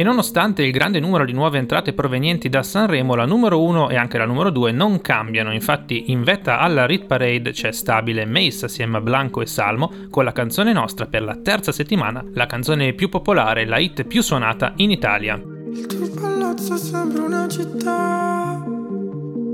E 0.00 0.02
nonostante 0.02 0.62
il 0.62 0.72
grande 0.72 0.98
numero 0.98 1.26
di 1.26 1.34
nuove 1.34 1.58
entrate 1.58 1.92
provenienti 1.92 2.48
da 2.48 2.62
Sanremo, 2.62 3.14
la 3.14 3.26
numero 3.26 3.62
1 3.62 3.90
e 3.90 3.96
anche 3.96 4.16
la 4.16 4.24
numero 4.24 4.48
2 4.48 4.72
non 4.72 5.02
cambiano. 5.02 5.52
Infatti, 5.52 6.10
in 6.10 6.22
vetta 6.22 6.58
alla 6.58 6.86
Rit 6.86 7.04
Parade 7.04 7.50
c'è 7.50 7.70
stabile 7.70 8.24
Mace 8.24 8.64
assieme 8.64 8.96
a 8.96 9.02
Blanco 9.02 9.42
e 9.42 9.46
Salmo 9.46 9.92
con 10.08 10.24
la 10.24 10.32
canzone 10.32 10.72
nostra 10.72 11.04
per 11.04 11.22
la 11.22 11.36
terza 11.36 11.70
settimana, 11.70 12.24
la 12.32 12.46
canzone 12.46 12.94
più 12.94 13.10
popolare, 13.10 13.66
la 13.66 13.76
hit 13.76 14.04
più 14.04 14.22
suonata 14.22 14.72
in 14.76 14.90
Italia. 14.90 15.34
Il 15.34 15.84
tuo 15.84 16.08
palazzo 16.18 16.78
sembra 16.78 17.22
una 17.22 17.46
città 17.46 18.64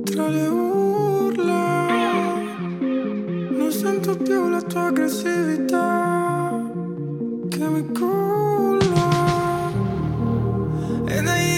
tra 0.05 0.28
le 0.28 0.47
urla. 0.47 1.86
Non 3.51 3.72
sento 3.72 4.16
più 4.16 4.49
la 4.49 4.62
tua 4.62 4.86
aggressività 4.86 6.62
che 7.51 7.68
mi 7.68 7.84
culla. 7.92 8.86
E 11.16 11.22
da 11.22 11.55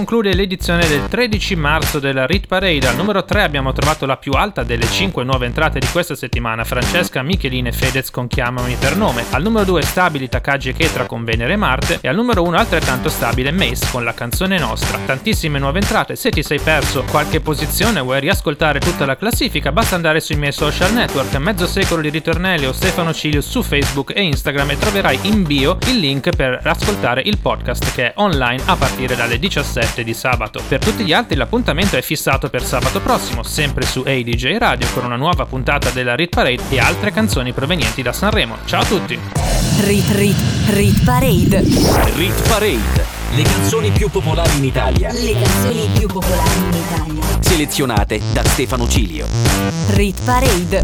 conclude 0.00 0.32
l'edizione 0.32 0.88
del 0.88 1.08
13 1.08 1.56
marzo 1.56 1.98
della 1.98 2.24
Rit 2.24 2.46
Parade. 2.46 2.88
Al 2.88 2.96
numero 2.96 3.22
3 3.22 3.42
abbiamo 3.42 3.74
trovato 3.74 4.06
la 4.06 4.16
più 4.16 4.32
alta 4.32 4.62
delle 4.62 4.88
5 4.88 5.24
nuove 5.24 5.44
entrate 5.44 5.78
di 5.78 5.86
questa 5.88 6.14
settimana, 6.14 6.64
Francesca 6.64 7.22
Michelin 7.22 7.66
e 7.66 7.72
Fedez 7.72 8.08
con 8.08 8.26
Chiamami 8.26 8.76
per 8.80 8.96
nome. 8.96 9.26
Al 9.28 9.42
numero 9.42 9.66
2 9.66 9.82
stabili 9.82 10.30
Takagi 10.30 10.70
e 10.70 10.72
Ketra 10.72 11.04
con 11.04 11.22
Venere 11.22 11.52
e 11.52 11.56
Marte 11.56 11.98
e 12.00 12.08
al 12.08 12.14
numero 12.14 12.42
1 12.44 12.56
altrettanto 12.56 13.10
stabile 13.10 13.52
Mace 13.52 13.88
con 13.90 14.02
la 14.02 14.14
canzone 14.14 14.58
nostra. 14.58 14.98
Tantissime 15.04 15.58
nuove 15.58 15.80
entrate, 15.80 16.16
se 16.16 16.30
ti 16.30 16.42
sei 16.42 16.60
perso 16.60 17.04
qualche 17.10 17.40
posizione 17.40 18.00
o 18.00 18.04
vuoi 18.04 18.20
riascoltare 18.20 18.80
tutta 18.80 19.04
la 19.04 19.18
classifica, 19.18 19.70
basta 19.70 19.96
andare 19.96 20.20
sui 20.20 20.36
miei 20.36 20.52
social 20.52 20.94
network, 20.94 21.36
mezzo 21.36 21.66
secolo 21.66 22.00
di 22.00 22.08
ritornelli 22.08 22.64
o 22.64 22.72
Stefano 22.72 23.12
Cilio 23.12 23.42
su 23.42 23.62
Facebook 23.62 24.12
e 24.16 24.22
Instagram 24.22 24.70
e 24.70 24.78
troverai 24.78 25.18
in 25.24 25.42
bio 25.42 25.76
il 25.88 25.98
link 25.98 26.34
per 26.34 26.58
ascoltare 26.64 27.20
il 27.20 27.36
podcast 27.36 27.92
che 27.92 28.06
è 28.06 28.12
online 28.16 28.62
a 28.64 28.76
partire 28.76 29.14
dalle 29.14 29.38
17 29.38 29.89
dirette 29.90 30.04
di 30.04 30.14
sabato. 30.14 30.62
Per 30.66 30.78
tutti 30.78 31.04
gli 31.04 31.12
altri 31.12 31.36
l'appuntamento 31.36 31.96
è 31.96 32.02
fissato 32.02 32.48
per 32.48 32.64
sabato 32.64 33.00
prossimo, 33.00 33.42
sempre 33.42 33.84
su 33.84 34.00
ADJ 34.00 34.56
Radio, 34.56 34.88
con 34.92 35.04
una 35.04 35.16
nuova 35.16 35.44
puntata 35.46 35.90
della 35.90 36.14
Rit 36.14 36.34
Parade 36.34 36.62
e 36.68 36.78
altre 36.78 37.12
canzoni 37.12 37.52
provenienti 37.52 38.02
da 38.02 38.12
Sanremo. 38.12 38.56
Ciao 38.64 38.82
a 38.82 38.84
tutti! 38.84 39.18
Rit 39.80 40.10
Rit 40.10 40.36
Rit 40.68 41.04
Parade 41.04 41.62
Rit 42.14 42.48
Parade 42.48 43.18
le 43.32 43.42
canzoni 43.42 43.92
più 43.92 44.10
popolari 44.10 44.56
in 44.56 44.64
Italia. 44.64 45.12
Le 45.12 45.32
canzoni 45.40 45.88
più 45.96 46.08
popolari 46.08 46.58
in 46.58 46.82
Italia. 46.84 47.22
Selezionate 47.38 48.20
da 48.32 48.42
Stefano 48.42 48.88
Cilio. 48.88 49.24
Rit 49.90 50.20
Parade. 50.24 50.82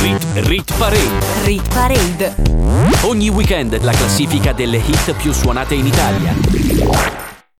Rit, 0.00 0.26
Rit 0.34 0.74
Parade. 0.76 1.44
Rit 1.44 1.68
Parade. 1.72 2.34
Ogni 3.02 3.28
weekend 3.28 3.80
la 3.82 3.92
classifica 3.92 4.52
delle 4.52 4.78
hit 4.78 5.12
più 5.12 5.32
suonate 5.32 5.74
in 5.74 5.86
Italia. 5.86 7.17